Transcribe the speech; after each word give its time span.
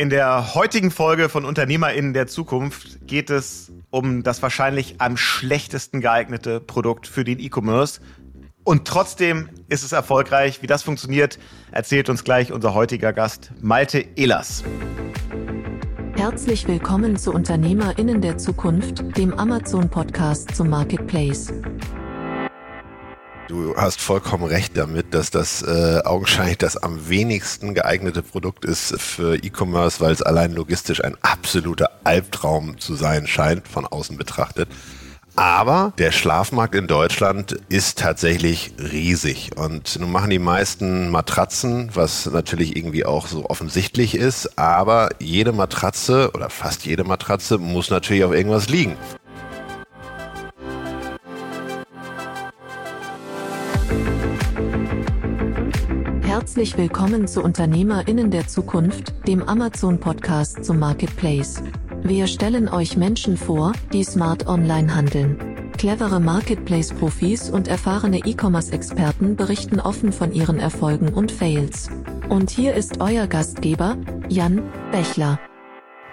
In 0.00 0.08
der 0.08 0.54
heutigen 0.54 0.90
Folge 0.90 1.28
von 1.28 1.44
UnternehmerInnen 1.44 2.14
der 2.14 2.26
Zukunft 2.26 3.06
geht 3.06 3.28
es 3.28 3.70
um 3.90 4.22
das 4.22 4.40
wahrscheinlich 4.40 4.94
am 4.96 5.18
schlechtesten 5.18 6.00
geeignete 6.00 6.58
Produkt 6.58 7.06
für 7.06 7.22
den 7.22 7.38
E-Commerce. 7.38 8.00
Und 8.64 8.88
trotzdem 8.88 9.50
ist 9.68 9.84
es 9.84 9.92
erfolgreich. 9.92 10.62
Wie 10.62 10.66
das 10.66 10.82
funktioniert, 10.82 11.38
erzählt 11.70 12.08
uns 12.08 12.24
gleich 12.24 12.50
unser 12.50 12.72
heutiger 12.72 13.12
Gast 13.12 13.52
Malte 13.60 13.98
Ehlers. 14.16 14.64
Herzlich 16.16 16.66
willkommen 16.66 17.18
zu 17.18 17.34
UnternehmerInnen 17.34 18.22
der 18.22 18.38
Zukunft, 18.38 19.18
dem 19.18 19.34
Amazon-Podcast 19.34 20.56
zum 20.56 20.70
Marketplace. 20.70 21.52
Du 23.50 23.74
hast 23.74 24.00
vollkommen 24.00 24.44
recht 24.44 24.76
damit, 24.76 25.12
dass 25.12 25.32
das 25.32 25.62
äh, 25.62 26.02
augenscheinlich 26.04 26.58
das 26.58 26.76
am 26.76 27.08
wenigsten 27.08 27.74
geeignete 27.74 28.22
Produkt 28.22 28.64
ist 28.64 28.94
für 29.00 29.42
E-Commerce, 29.42 29.98
weil 29.98 30.12
es 30.12 30.22
allein 30.22 30.52
logistisch 30.52 31.02
ein 31.02 31.16
absoluter 31.22 31.90
Albtraum 32.04 32.78
zu 32.78 32.94
sein 32.94 33.26
scheint, 33.26 33.66
von 33.66 33.86
außen 33.86 34.16
betrachtet. 34.16 34.68
Aber 35.34 35.92
der 35.98 36.12
Schlafmarkt 36.12 36.76
in 36.76 36.86
Deutschland 36.86 37.56
ist 37.68 37.98
tatsächlich 37.98 38.72
riesig. 38.78 39.50
Und 39.56 39.98
nun 39.98 40.12
machen 40.12 40.30
die 40.30 40.38
meisten 40.38 41.10
Matratzen, 41.10 41.90
was 41.94 42.26
natürlich 42.26 42.76
irgendwie 42.76 43.04
auch 43.04 43.26
so 43.26 43.50
offensichtlich 43.50 44.14
ist. 44.14 44.60
Aber 44.60 45.08
jede 45.18 45.50
Matratze 45.50 46.30
oder 46.34 46.50
fast 46.50 46.86
jede 46.86 47.02
Matratze 47.02 47.58
muss 47.58 47.90
natürlich 47.90 48.22
auf 48.22 48.32
irgendwas 48.32 48.68
liegen. 48.68 48.96
Herzlich 56.40 56.78
willkommen 56.78 57.28
zu 57.28 57.42
UnternehmerInnen 57.42 58.30
der 58.30 58.48
Zukunft, 58.48 59.12
dem 59.28 59.42
Amazon-Podcast 59.42 60.64
zum 60.64 60.78
Marketplace. 60.78 61.62
Wir 62.02 62.26
stellen 62.28 62.66
euch 62.66 62.96
Menschen 62.96 63.36
vor, 63.36 63.74
die 63.92 64.02
smart 64.04 64.46
online 64.46 64.94
handeln. 64.94 65.36
Clevere 65.76 66.18
Marketplace-Profis 66.18 67.50
und 67.50 67.68
erfahrene 67.68 68.20
E-Commerce-Experten 68.24 69.36
berichten 69.36 69.80
offen 69.80 70.14
von 70.14 70.32
ihren 70.32 70.58
Erfolgen 70.58 71.12
und 71.12 71.30
Fails. 71.30 71.90
Und 72.30 72.48
hier 72.48 72.74
ist 72.74 73.02
euer 73.02 73.26
Gastgeber, 73.26 73.98
Jan 74.30 74.62
Bechler. 74.92 75.38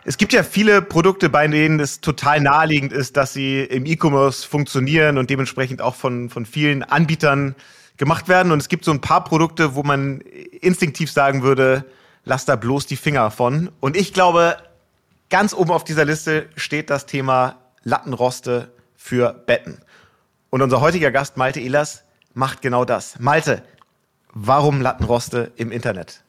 Es 0.04 0.18
gibt 0.18 0.34
ja 0.34 0.44
viele 0.44 0.82
Produkte, 0.82 1.30
bei 1.30 1.48
denen 1.48 1.80
es 1.80 2.02
total 2.02 2.42
naheliegend 2.42 2.92
ist, 2.92 3.16
dass 3.16 3.32
sie 3.32 3.62
im 3.62 3.86
E-Commerce 3.86 4.46
funktionieren 4.46 5.18
und 5.18 5.30
dementsprechend 5.30 5.82
auch 5.82 5.96
von, 5.96 6.30
von 6.30 6.46
vielen 6.46 6.84
Anbietern 6.84 7.56
gemacht 7.98 8.28
werden. 8.28 8.52
Und 8.52 8.60
es 8.60 8.70
gibt 8.70 8.86
so 8.86 8.92
ein 8.92 9.02
paar 9.02 9.24
Produkte, 9.24 9.76
wo 9.76 9.84
man 9.84 10.22
instinktiv 10.22 11.12
sagen 11.12 11.44
würde, 11.44 11.86
lass 12.24 12.46
da 12.46 12.56
bloß 12.56 12.86
die 12.86 12.96
Finger 12.96 13.32
von. 13.32 13.70
Und 13.80 13.98
ich 13.98 14.14
glaube, 14.14 14.58
ganz 15.30 15.54
oben 15.54 15.72
auf 15.72 15.84
dieser 15.84 16.06
Liste 16.06 16.48
steht 16.56 16.90
das 16.90 17.06
Thema 17.06 17.58
Lattenroste 17.84 18.72
für 18.96 19.34
Betten. 19.34 19.80
Und 20.50 20.62
unser 20.62 20.82
heutiger 20.82 21.12
Gast, 21.12 21.38
Malte 21.38 21.60
Ehlers, 21.60 22.04
macht 22.34 22.62
genau 22.62 22.86
das. 22.86 23.20
Malte, 23.20 23.64
warum 24.34 24.82
Lattenroste 24.82 25.52
im 25.56 25.72
Internet? 25.72 26.24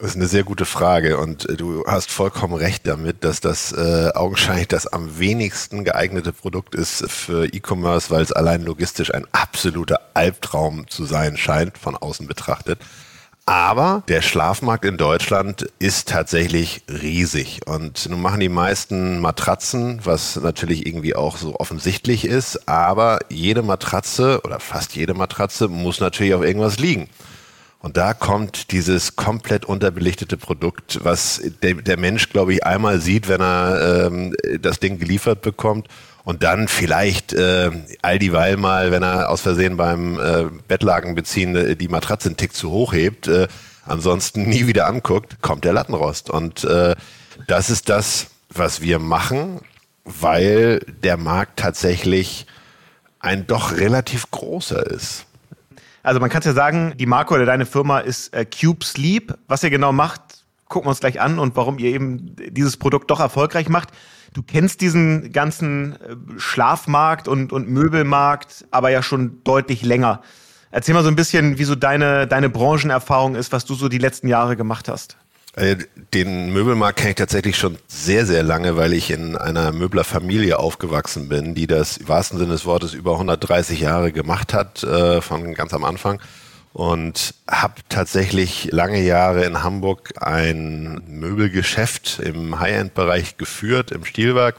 Das 0.00 0.12
ist 0.12 0.16
eine 0.16 0.28
sehr 0.28 0.44
gute 0.44 0.64
Frage 0.64 1.18
und 1.18 1.46
äh, 1.46 1.56
du 1.56 1.84
hast 1.86 2.10
vollkommen 2.10 2.54
recht 2.54 2.86
damit, 2.86 3.22
dass 3.22 3.40
das 3.40 3.72
äh, 3.72 4.10
augenscheinlich 4.14 4.66
das 4.66 4.86
am 4.86 5.18
wenigsten 5.18 5.84
geeignete 5.84 6.32
Produkt 6.32 6.74
ist 6.74 7.04
für 7.10 7.52
E-Commerce, 7.52 8.08
weil 8.08 8.22
es 8.22 8.32
allein 8.32 8.62
logistisch 8.62 9.12
ein 9.12 9.26
absoluter 9.32 10.00
Albtraum 10.14 10.88
zu 10.88 11.04
sein 11.04 11.36
scheint, 11.36 11.76
von 11.76 11.98
außen 11.98 12.26
betrachtet. 12.26 12.80
Aber 13.44 14.02
der 14.08 14.22
Schlafmarkt 14.22 14.86
in 14.86 14.96
Deutschland 14.96 15.68
ist 15.78 16.08
tatsächlich 16.08 16.82
riesig. 16.88 17.60
Und 17.66 18.08
nun 18.08 18.22
machen 18.22 18.40
die 18.40 18.48
meisten 18.48 19.20
Matratzen, 19.20 20.00
was 20.04 20.36
natürlich 20.36 20.86
irgendwie 20.86 21.14
auch 21.14 21.36
so 21.36 21.56
offensichtlich 21.56 22.24
ist. 22.24 22.68
Aber 22.68 23.18
jede 23.28 23.62
Matratze 23.62 24.40
oder 24.44 24.60
fast 24.60 24.96
jede 24.96 25.12
Matratze 25.12 25.68
muss 25.68 26.00
natürlich 26.00 26.32
auf 26.32 26.42
irgendwas 26.42 26.78
liegen. 26.78 27.10
Und 27.80 27.96
da 27.96 28.12
kommt 28.12 28.72
dieses 28.72 29.16
komplett 29.16 29.64
unterbelichtete 29.64 30.36
Produkt, 30.36 31.00
was 31.02 31.40
der, 31.62 31.74
der 31.74 31.98
Mensch, 31.98 32.28
glaube 32.28 32.52
ich, 32.52 32.64
einmal 32.64 33.00
sieht, 33.00 33.26
wenn 33.26 33.40
er 33.40 34.06
ähm, 34.06 34.34
das 34.60 34.80
Ding 34.80 34.98
geliefert 34.98 35.40
bekommt. 35.40 35.88
Und 36.22 36.42
dann 36.42 36.68
vielleicht 36.68 37.32
äh, 37.32 37.70
all 38.02 38.18
dieweil 38.18 38.58
mal, 38.58 38.90
wenn 38.90 39.02
er 39.02 39.30
aus 39.30 39.40
Versehen 39.40 39.78
beim 39.78 40.20
äh, 40.20 40.44
Bettlaken 40.68 41.16
äh, 41.16 41.74
die 41.76 41.88
Matratze 41.88 42.28
einen 42.28 42.36
Tick 42.36 42.54
zu 42.54 42.70
hoch 42.70 42.92
hebt, 42.92 43.26
äh, 43.26 43.48
ansonsten 43.86 44.42
nie 44.42 44.66
wieder 44.66 44.86
anguckt, 44.86 45.40
kommt 45.40 45.64
der 45.64 45.72
Lattenrost. 45.72 46.28
Und 46.28 46.64
äh, 46.64 46.94
das 47.46 47.70
ist 47.70 47.88
das, 47.88 48.26
was 48.50 48.82
wir 48.82 48.98
machen, 48.98 49.60
weil 50.04 50.80
der 51.02 51.16
Markt 51.16 51.58
tatsächlich 51.58 52.46
ein 53.20 53.46
doch 53.46 53.72
relativ 53.72 54.30
großer 54.30 54.86
ist. 54.86 55.24
Also 56.02 56.20
man 56.20 56.30
kann 56.30 56.42
ja 56.42 56.52
sagen, 56.52 56.94
die 56.98 57.06
Marke 57.06 57.34
oder 57.34 57.44
deine 57.44 57.66
Firma 57.66 57.98
ist 57.98 58.32
äh, 58.34 58.44
Cube 58.44 58.84
Sleep. 58.84 59.34
Was 59.48 59.62
ihr 59.62 59.70
genau 59.70 59.92
macht, 59.92 60.22
gucken 60.68 60.86
wir 60.86 60.90
uns 60.90 61.00
gleich 61.00 61.20
an 61.20 61.38
und 61.38 61.56
warum 61.56 61.78
ihr 61.78 61.92
eben 61.92 62.36
dieses 62.36 62.76
Produkt 62.76 63.10
doch 63.10 63.20
erfolgreich 63.20 63.68
macht. 63.68 63.90
Du 64.32 64.42
kennst 64.42 64.80
diesen 64.80 65.32
ganzen 65.32 65.96
äh, 65.96 66.16
Schlafmarkt 66.38 67.28
und, 67.28 67.52
und 67.52 67.68
Möbelmarkt 67.68 68.66
aber 68.70 68.90
ja 68.90 69.02
schon 69.02 69.42
deutlich 69.44 69.82
länger. 69.82 70.22
Erzähl 70.70 70.94
mal 70.94 71.02
so 71.02 71.08
ein 71.08 71.16
bisschen, 71.16 71.58
wie 71.58 71.64
so 71.64 71.74
deine, 71.74 72.28
deine 72.28 72.48
Branchenerfahrung 72.48 73.34
ist, 73.34 73.50
was 73.52 73.64
du 73.64 73.74
so 73.74 73.88
die 73.88 73.98
letzten 73.98 74.28
Jahre 74.28 74.56
gemacht 74.56 74.88
hast. 74.88 75.16
Äh, 75.56 75.76
den 76.14 76.52
Möbelmarkt 76.52 76.98
kenne 76.98 77.10
ich 77.10 77.16
tatsächlich 77.16 77.56
schon 77.56 77.76
sehr, 77.88 78.24
sehr 78.24 78.42
lange, 78.42 78.76
weil 78.76 78.92
ich 78.92 79.10
in 79.10 79.36
einer 79.36 79.72
Möblerfamilie 79.72 80.58
aufgewachsen 80.58 81.28
bin, 81.28 81.54
die 81.54 81.66
das 81.66 81.96
im 81.96 82.08
wahrsten 82.08 82.38
Sinne 82.38 82.52
des 82.52 82.66
Wortes 82.66 82.94
über 82.94 83.12
130 83.14 83.80
Jahre 83.80 84.12
gemacht 84.12 84.54
hat, 84.54 84.84
äh, 84.84 85.20
von 85.20 85.54
ganz 85.54 85.74
am 85.74 85.84
Anfang. 85.84 86.20
Und 86.72 87.34
habe 87.48 87.74
tatsächlich 87.88 88.68
lange 88.70 89.02
Jahre 89.02 89.44
in 89.44 89.64
Hamburg 89.64 90.12
ein 90.20 91.02
Möbelgeschäft 91.08 92.20
im 92.20 92.60
High-End-Bereich 92.60 93.36
geführt, 93.36 93.90
im 93.90 94.04
Stilwerk. 94.04 94.54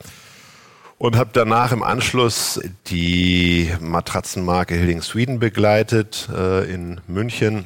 Und 0.97 1.15
habe 1.15 1.29
danach 1.31 1.71
im 1.71 1.83
Anschluss 1.83 2.59
die 2.87 3.71
Matratzenmarke 3.79 4.75
Hilding 4.75 5.01
Sweden 5.01 5.39
begleitet 5.39 6.27
äh, 6.35 6.69
in 6.71 6.99
München 7.07 7.65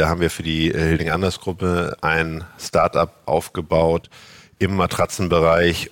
da 0.00 0.08
haben 0.08 0.20
wir 0.20 0.30
für 0.30 0.42
die 0.42 0.70
äh, 0.70 0.78
Hilding 0.78 1.10
Anders 1.10 1.40
Gruppe 1.40 1.96
ein 2.00 2.44
Startup 2.58 3.12
aufgebaut 3.26 4.08
im 4.58 4.74
Matratzenbereich. 4.76 5.90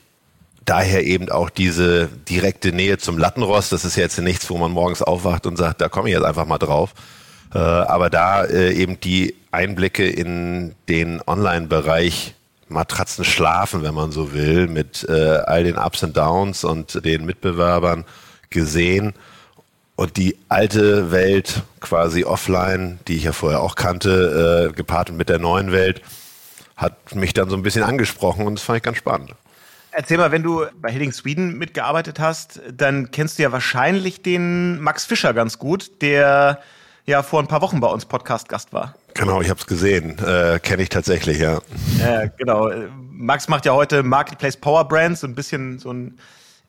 Daher 0.64 1.04
eben 1.04 1.30
auch 1.30 1.50
diese 1.50 2.08
direkte 2.08 2.72
Nähe 2.72 2.98
zum 2.98 3.19
Lattenrost. 3.19 3.70
Das 3.70 3.84
ist 3.84 3.96
ja 3.96 4.04
jetzt 4.04 4.19
nichts, 4.19 4.48
wo 4.48 4.56
man 4.56 4.72
morgens 4.72 5.02
aufwacht 5.02 5.46
und 5.46 5.56
sagt, 5.56 5.80
da 5.82 5.88
komme 5.88 6.08
ich 6.08 6.14
jetzt 6.14 6.24
einfach 6.24 6.46
mal 6.46 6.58
drauf. 6.58 6.94
Äh, 7.54 7.58
aber 7.58 8.08
da 8.08 8.44
äh, 8.44 8.72
eben 8.72 8.98
die 8.98 9.34
Einblicke 9.50 10.08
in 10.08 10.75
den 10.88 11.20
Online-Bereich 11.26 12.34
Matratzen 12.69 13.25
schlafen, 13.25 13.82
wenn 13.82 13.94
man 13.94 14.12
so 14.12 14.34
will, 14.34 14.69
mit 14.69 15.08
all 15.08 15.64
den 15.64 15.78
Ups 15.78 16.02
und 16.02 16.14
Downs 16.14 16.64
und 16.64 17.02
den 17.02 17.25
Mitbewerbern 17.25 18.04
gesehen 18.50 19.14
und 19.98 20.16
die 20.16 20.38
alte 20.48 21.10
Welt 21.10 21.64
quasi 21.81 22.22
offline, 22.22 23.00
die 23.09 23.16
ich 23.16 23.25
ja 23.25 23.32
vorher 23.32 23.60
auch 23.60 23.75
kannte, 23.75 24.69
äh, 24.70 24.72
gepaart 24.72 25.10
mit 25.10 25.28
der 25.28 25.41
neuen 25.41 25.72
Welt, 25.72 26.03
hat 26.76 27.16
mich 27.16 27.34
dann 27.34 27.50
so 27.50 27.56
ein 27.56 27.64
bisschen 27.64 27.82
angesprochen 27.82 28.47
und 28.47 28.54
das 28.54 28.62
fand 28.62 28.76
ich 28.76 28.84
ganz 28.84 28.98
spannend. 28.98 29.34
Erzähl 29.91 30.16
mal, 30.16 30.31
wenn 30.31 30.44
du 30.44 30.66
bei 30.81 30.92
Hilding 30.92 31.12
Sweden 31.12 31.58
mitgearbeitet 31.58 32.20
hast, 32.20 32.60
dann 32.72 33.10
kennst 33.10 33.38
du 33.38 33.42
ja 33.42 33.50
wahrscheinlich 33.50 34.22
den 34.22 34.81
Max 34.81 35.04
Fischer 35.04 35.34
ganz 35.34 35.58
gut, 35.58 36.00
der 36.00 36.60
ja 37.04 37.25
vor 37.25 37.41
ein 37.41 37.48
paar 37.48 37.60
Wochen 37.60 37.81
bei 37.81 37.88
uns 37.88 38.04
Podcast-Gast 38.04 38.72
war. 38.72 38.94
Genau, 39.14 39.41
ich 39.41 39.50
habe 39.50 39.58
es 39.58 39.66
gesehen. 39.66 40.16
Äh, 40.25 40.60
Kenne 40.60 40.84
ich 40.84 40.91
tatsächlich, 40.91 41.41
ja. 41.41 41.56
Äh, 42.00 42.31
genau. 42.38 42.70
Max 43.10 43.49
macht 43.49 43.67
ja 43.67 43.73
heute 43.73 44.05
Marketplace 44.05 44.58
Power 44.58 44.87
Brands, 44.87 45.23
so 45.23 45.26
ein 45.26 45.34
bisschen 45.34 45.81
so 45.81 45.90
ein 45.90 46.20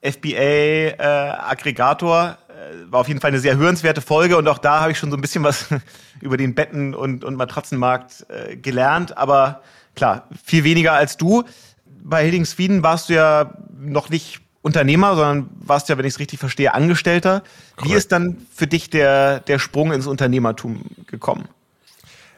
FBA-Aggregator. 0.02 2.38
Äh, 2.60 2.92
war 2.92 3.00
auf 3.00 3.08
jeden 3.08 3.20
Fall 3.20 3.28
eine 3.28 3.40
sehr 3.40 3.56
hörenswerte 3.56 4.00
Folge 4.00 4.36
und 4.36 4.46
auch 4.48 4.58
da 4.58 4.80
habe 4.80 4.92
ich 4.92 4.98
schon 4.98 5.10
so 5.10 5.16
ein 5.16 5.20
bisschen 5.20 5.44
was 5.44 5.66
über 6.20 6.36
den 6.36 6.54
Betten- 6.54 6.94
und, 6.94 7.24
und 7.24 7.36
Matratzenmarkt 7.36 8.26
äh, 8.28 8.56
gelernt. 8.56 9.16
Aber 9.16 9.62
klar, 9.94 10.28
viel 10.44 10.64
weniger 10.64 10.92
als 10.92 11.16
du. 11.16 11.44
Bei 12.02 12.22
Hilding 12.22 12.44
Sweden 12.44 12.82
warst 12.82 13.08
du 13.08 13.14
ja 13.14 13.54
noch 13.78 14.10
nicht 14.10 14.40
Unternehmer, 14.62 15.14
sondern 15.14 15.48
warst 15.54 15.88
ja, 15.88 15.96
wenn 15.96 16.04
ich 16.04 16.14
es 16.14 16.18
richtig 16.18 16.38
verstehe, 16.38 16.74
Angestellter. 16.74 17.42
Korrekt. 17.76 17.92
Wie 17.92 17.96
ist 17.96 18.12
dann 18.12 18.46
für 18.54 18.66
dich 18.66 18.90
der, 18.90 19.40
der 19.40 19.58
Sprung 19.58 19.92
ins 19.92 20.06
Unternehmertum 20.06 20.82
gekommen? 21.06 21.48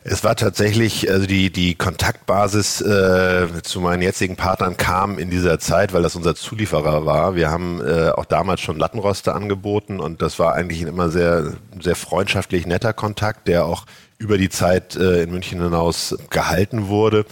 Es 0.05 0.25
war 0.25 0.35
tatsächlich, 0.35 1.09
also 1.11 1.27
die, 1.27 1.51
die 1.51 1.77
Kontaktbasis 1.77 2.81
äh, 2.81 3.47
zu 3.63 3.81
meinen 3.81 4.03
jetzigen 4.03 4.35
Partnern 4.35 4.77
kam 4.77 5.17
in 5.17 5.31
dieser 5.31 5.61
Zeit, 5.61 5.93
weil 5.93 6.03
das 6.03 6.17
unser 6.17 6.35
Zulieferer 6.35 7.07
war. 7.07 7.37
Wir 7.37 7.51
haben 7.51 7.81
äh, 7.81 8.11
auch 8.11 8.25
damals 8.25 8.61
schon 8.61 8.79
Lattenroste 8.79 9.33
angeboten 9.33 10.01
und 10.01 10.21
das 10.21 10.41
war 10.41 10.55
eigentlich 10.55 10.83
ein 10.83 10.89
immer 10.89 11.09
sehr, 11.09 11.53
sehr 11.81 11.95
freundschaftlich 11.95 12.67
netter 12.67 12.93
Kontakt, 12.93 13.47
der 13.47 13.65
auch 13.65 13.87
über 14.19 14.39
die 14.39 14.49
Zeit 14.49 14.97
äh, 14.97 15.23
in 15.23 15.31
München 15.31 15.63
hinaus 15.63 16.17
gehalten 16.31 16.89
wurde. 16.89 17.25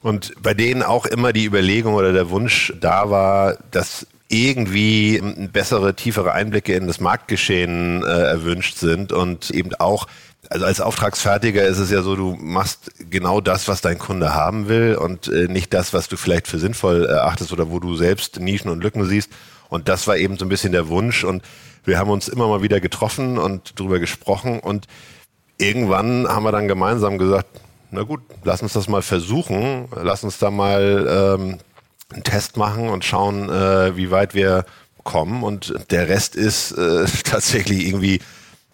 Und 0.00 0.32
bei 0.42 0.54
denen 0.54 0.82
auch 0.82 1.04
immer 1.04 1.34
die 1.34 1.44
Überlegung 1.44 1.92
oder 1.92 2.14
der 2.14 2.30
Wunsch 2.30 2.72
da 2.80 3.10
war, 3.10 3.58
dass 3.70 4.06
irgendwie 4.28 5.20
bessere, 5.52 5.94
tiefere 5.94 6.32
Einblicke 6.32 6.74
in 6.74 6.86
das 6.86 7.00
Marktgeschehen 7.00 8.02
äh, 8.02 8.06
erwünscht 8.06 8.76
sind 8.76 9.12
und 9.12 9.50
eben 9.50 9.74
auch 9.74 10.06
also 10.50 10.64
als 10.64 10.80
Auftragsfertiger 10.80 11.66
ist 11.66 11.78
es 11.78 11.90
ja 11.90 12.02
so, 12.02 12.16
du 12.16 12.36
machst 12.40 12.90
genau 13.10 13.40
das, 13.40 13.68
was 13.68 13.80
dein 13.80 13.98
Kunde 13.98 14.34
haben 14.34 14.68
will 14.68 14.96
und 14.96 15.28
äh, 15.28 15.46
nicht 15.46 15.74
das, 15.74 15.92
was 15.92 16.08
du 16.08 16.16
vielleicht 16.16 16.48
für 16.48 16.58
sinnvoll 16.58 17.04
erachtest 17.04 17.52
oder 17.52 17.70
wo 17.70 17.78
du 17.80 17.96
selbst 17.96 18.40
Nischen 18.40 18.70
und 18.70 18.82
Lücken 18.82 19.04
siehst. 19.04 19.30
Und 19.68 19.88
das 19.88 20.06
war 20.06 20.16
eben 20.16 20.38
so 20.38 20.46
ein 20.46 20.48
bisschen 20.48 20.72
der 20.72 20.88
Wunsch 20.88 21.24
und 21.24 21.42
wir 21.84 21.98
haben 21.98 22.10
uns 22.10 22.28
immer 22.28 22.48
mal 22.48 22.62
wieder 22.62 22.80
getroffen 22.80 23.36
und 23.36 23.78
darüber 23.78 23.98
gesprochen 23.98 24.60
und 24.60 24.86
irgendwann 25.58 26.26
haben 26.26 26.44
wir 26.44 26.52
dann 26.52 26.68
gemeinsam 26.68 27.18
gesagt, 27.18 27.48
na 27.90 28.02
gut, 28.02 28.20
lass 28.44 28.62
uns 28.62 28.72
das 28.72 28.88
mal 28.88 29.02
versuchen, 29.02 29.88
lass 29.94 30.24
uns 30.24 30.38
da 30.38 30.50
mal 30.50 31.36
ähm, 31.38 31.58
einen 32.10 32.24
Test 32.24 32.56
machen 32.56 32.88
und 32.88 33.04
schauen, 33.04 33.50
äh, 33.50 33.96
wie 33.96 34.10
weit 34.10 34.34
wir 34.34 34.64
kommen 35.04 35.42
und 35.42 35.74
der 35.90 36.08
Rest 36.08 36.36
ist 36.36 36.72
äh, 36.72 37.04
tatsächlich 37.24 37.86
irgendwie 37.86 38.20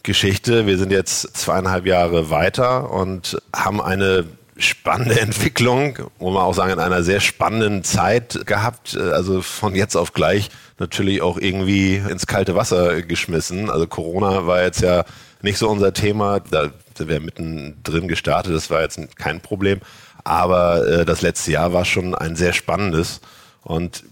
Geschichte. 0.04 0.66
Wir 0.66 0.78
sind 0.78 0.92
jetzt 0.92 1.36
zweieinhalb 1.36 1.86
Jahre 1.86 2.30
weiter 2.30 2.90
und 2.92 3.36
haben 3.54 3.80
eine 3.80 4.24
spannende 4.56 5.20
Entwicklung, 5.20 5.98
wo 6.18 6.30
man 6.30 6.42
auch 6.42 6.54
sagen, 6.54 6.72
in 6.72 6.78
einer 6.78 7.02
sehr 7.02 7.20
spannenden 7.20 7.82
Zeit 7.82 8.46
gehabt. 8.46 8.96
Also 8.96 9.42
von 9.42 9.74
jetzt 9.74 9.96
auf 9.96 10.12
gleich 10.12 10.50
natürlich 10.78 11.22
auch 11.22 11.38
irgendwie 11.38 11.96
ins 11.96 12.26
kalte 12.26 12.54
Wasser 12.54 13.02
geschmissen. 13.02 13.70
Also 13.70 13.86
Corona 13.86 14.46
war 14.46 14.62
jetzt 14.62 14.82
ja 14.82 15.04
nicht 15.42 15.58
so 15.58 15.68
unser 15.68 15.92
Thema. 15.92 16.40
Da 16.40 16.70
sind 16.96 17.08
wir 17.08 17.20
mittendrin 17.20 18.06
gestartet. 18.06 18.54
Das 18.54 18.70
war 18.70 18.82
jetzt 18.82 19.00
kein 19.16 19.40
Problem. 19.40 19.80
Aber 20.22 20.86
äh, 20.86 21.04
das 21.04 21.22
letzte 21.22 21.52
Jahr 21.52 21.72
war 21.72 21.84
schon 21.84 22.14
ein 22.14 22.36
sehr 22.36 22.52
spannendes. 22.52 23.20
Und 23.62 24.04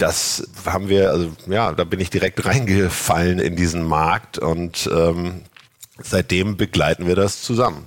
das 0.00 0.48
haben 0.64 0.88
wir, 0.88 1.10
also 1.10 1.30
ja, 1.46 1.72
da 1.72 1.84
bin 1.84 2.00
ich 2.00 2.10
direkt 2.10 2.44
reingefallen 2.46 3.38
in 3.38 3.56
diesen 3.56 3.84
Markt 3.84 4.38
und 4.38 4.88
ähm, 4.92 5.42
seitdem 6.02 6.56
begleiten 6.56 7.06
wir 7.06 7.16
das 7.16 7.42
zusammen. 7.42 7.86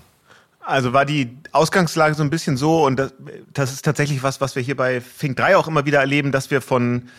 Also 0.66 0.94
war 0.94 1.06
die 1.06 1.38
Ausgangslage 1.52 2.16
so 2.16 2.24
ein 2.24 2.30
bisschen 2.30 2.56
so, 2.56 2.86
und 2.86 2.96
das, 2.96 3.14
das 3.52 3.74
ist 3.74 3.84
tatsächlich 3.84 4.24
was, 4.24 4.40
was 4.40 4.56
wir 4.56 4.64
hier 4.64 4.78
bei 4.78 5.02
Fink 5.02 5.36
3 5.36 5.58
auch 5.58 5.68
immer 5.68 5.86
wieder 5.86 6.00
erleben, 6.00 6.32
dass 6.32 6.52
wir 6.52 6.62
von 6.62 7.10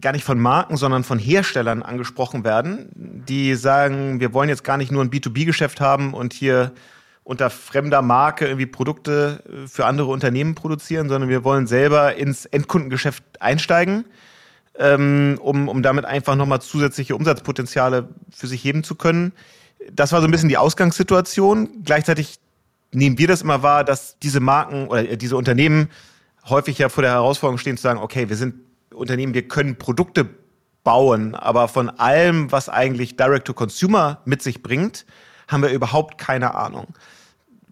gar 0.00 0.12
nicht 0.12 0.24
von 0.24 0.40
Marken, 0.40 0.76
sondern 0.76 1.04
von 1.04 1.18
Herstellern 1.18 1.82
angesprochen 1.82 2.44
werden, 2.44 2.88
die 2.94 3.54
sagen, 3.54 4.20
wir 4.20 4.32
wollen 4.32 4.48
jetzt 4.48 4.64
gar 4.64 4.78
nicht 4.78 4.90
nur 4.90 5.04
ein 5.04 5.10
B2B-Geschäft 5.10 5.80
haben 5.80 6.14
und 6.14 6.32
hier 6.32 6.72
unter 7.26 7.50
fremder 7.50 8.02
Marke 8.02 8.46
irgendwie 8.46 8.66
Produkte 8.66 9.42
äh, 9.48 9.66
für 9.66 9.84
andere 9.84 10.06
Unternehmen 10.06 10.54
produzieren, 10.54 11.08
sondern 11.08 11.28
wir 11.28 11.42
wollen 11.42 11.66
selber 11.66 12.14
ins 12.14 12.46
Endkundengeschäft 12.46 13.24
einsteigen, 13.40 14.04
ähm, 14.78 15.36
um, 15.42 15.68
um 15.68 15.82
damit 15.82 16.04
einfach 16.04 16.36
nochmal 16.36 16.62
zusätzliche 16.62 17.16
Umsatzpotenziale 17.16 18.08
für 18.30 18.46
sich 18.46 18.62
heben 18.62 18.84
zu 18.84 18.94
können. 18.94 19.32
Das 19.92 20.12
war 20.12 20.20
so 20.20 20.28
ein 20.28 20.30
bisschen 20.30 20.48
die 20.48 20.56
Ausgangssituation. 20.56 21.82
Gleichzeitig 21.84 22.38
nehmen 22.92 23.18
wir 23.18 23.26
das 23.26 23.42
immer 23.42 23.64
wahr, 23.64 23.82
dass 23.82 24.20
diese 24.20 24.38
Marken 24.38 24.86
oder 24.86 25.10
äh, 25.10 25.16
diese 25.16 25.36
Unternehmen 25.36 25.90
häufig 26.48 26.78
ja 26.78 26.88
vor 26.88 27.02
der 27.02 27.10
Herausforderung 27.10 27.58
stehen 27.58 27.76
zu 27.76 27.82
sagen, 27.82 27.98
okay, 27.98 28.28
wir 28.28 28.36
sind 28.36 28.54
Unternehmen, 28.94 29.34
wir 29.34 29.48
können 29.48 29.76
Produkte 29.76 30.28
bauen, 30.84 31.34
aber 31.34 31.66
von 31.66 31.90
allem, 31.90 32.52
was 32.52 32.68
eigentlich 32.68 33.16
Direct-to-Consumer 33.16 34.20
mit 34.26 34.42
sich 34.42 34.62
bringt, 34.62 35.04
haben 35.48 35.62
wir 35.62 35.70
überhaupt 35.70 36.18
keine 36.18 36.54
Ahnung 36.54 36.94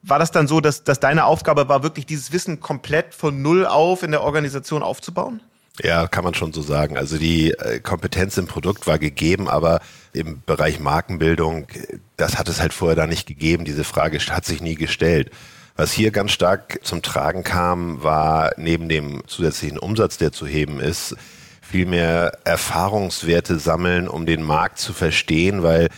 war 0.06 0.19
das 0.19 0.31
dann 0.31 0.47
so, 0.47 0.61
dass, 0.61 0.85
dass 0.85 1.00
deine 1.00 1.25
Aufgabe 1.25 1.69
war, 1.69 1.82
wirklich 1.82 2.06
dieses 2.06 2.32
Wissen 2.32 2.61
komplett 2.61 3.15
von 3.15 3.41
Null 3.41 3.67
auf 3.67 4.03
in 4.03 4.11
der 4.11 4.23
Organisation 4.23 4.82
aufzubauen? 4.82 5.41
Ja, 5.82 6.06
kann 6.06 6.23
man 6.23 6.35
schon 6.35 6.53
so 6.53 6.62
sagen. 6.62 6.97
Also 6.97 7.19
die 7.19 7.50
äh, 7.50 7.81
Kompetenz 7.81 8.37
im 8.37 8.47
Produkt 8.47 8.87
war 8.87 8.99
gegeben, 8.99 9.49
aber 9.49 9.81
im 10.12 10.43
Bereich 10.47 10.79
Markenbildung, 10.79 11.67
das 12.17 12.38
hat 12.38 12.49
es 12.49 12.61
halt 12.61 12.73
vorher 12.73 12.94
da 12.94 13.06
nicht 13.06 13.26
gegeben. 13.26 13.65
Diese 13.65 13.82
Frage 13.82 14.19
hat 14.20 14.44
sich 14.44 14.61
nie 14.61 14.77
gestellt. 14.77 15.31
Was 15.75 15.91
hier 15.91 16.12
ganz 16.12 16.31
stark 16.31 16.79
zum 16.85 17.03
Tragen 17.03 17.43
kam, 17.43 18.05
war 18.05 18.53
neben 18.56 18.88
dem 18.88 19.27
zusätzlichen 19.27 19.79
Umsatz, 19.79 20.19
der 20.19 20.31
zu 20.31 20.47
heben 20.47 20.79
ist, 20.79 21.17
vielmehr 21.61 22.38
Erfahrungswerte 22.44 23.59
sammeln, 23.59 24.06
um 24.06 24.27
den 24.27 24.43
Markt 24.43 24.79
zu 24.79 24.93
verstehen, 24.93 25.65
weil 25.65 25.88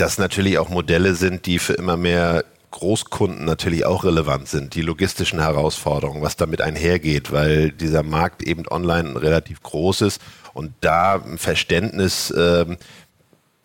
das 0.00 0.18
natürlich 0.18 0.58
auch 0.58 0.68
Modelle 0.68 1.14
sind, 1.14 1.46
die 1.46 1.58
für 1.58 1.74
immer 1.74 1.96
mehr 1.96 2.44
Großkunden 2.70 3.44
natürlich 3.44 3.84
auch 3.84 4.04
relevant 4.04 4.48
sind, 4.48 4.74
die 4.74 4.82
logistischen 4.82 5.40
Herausforderungen, 5.40 6.22
was 6.22 6.36
damit 6.36 6.62
einhergeht, 6.62 7.32
weil 7.32 7.72
dieser 7.72 8.02
Markt 8.02 8.42
eben 8.42 8.66
online 8.68 9.20
relativ 9.20 9.62
groß 9.62 10.02
ist 10.02 10.22
und 10.54 10.72
da 10.80 11.16
ein 11.16 11.36
Verständnis 11.36 12.30
äh, 12.30 12.64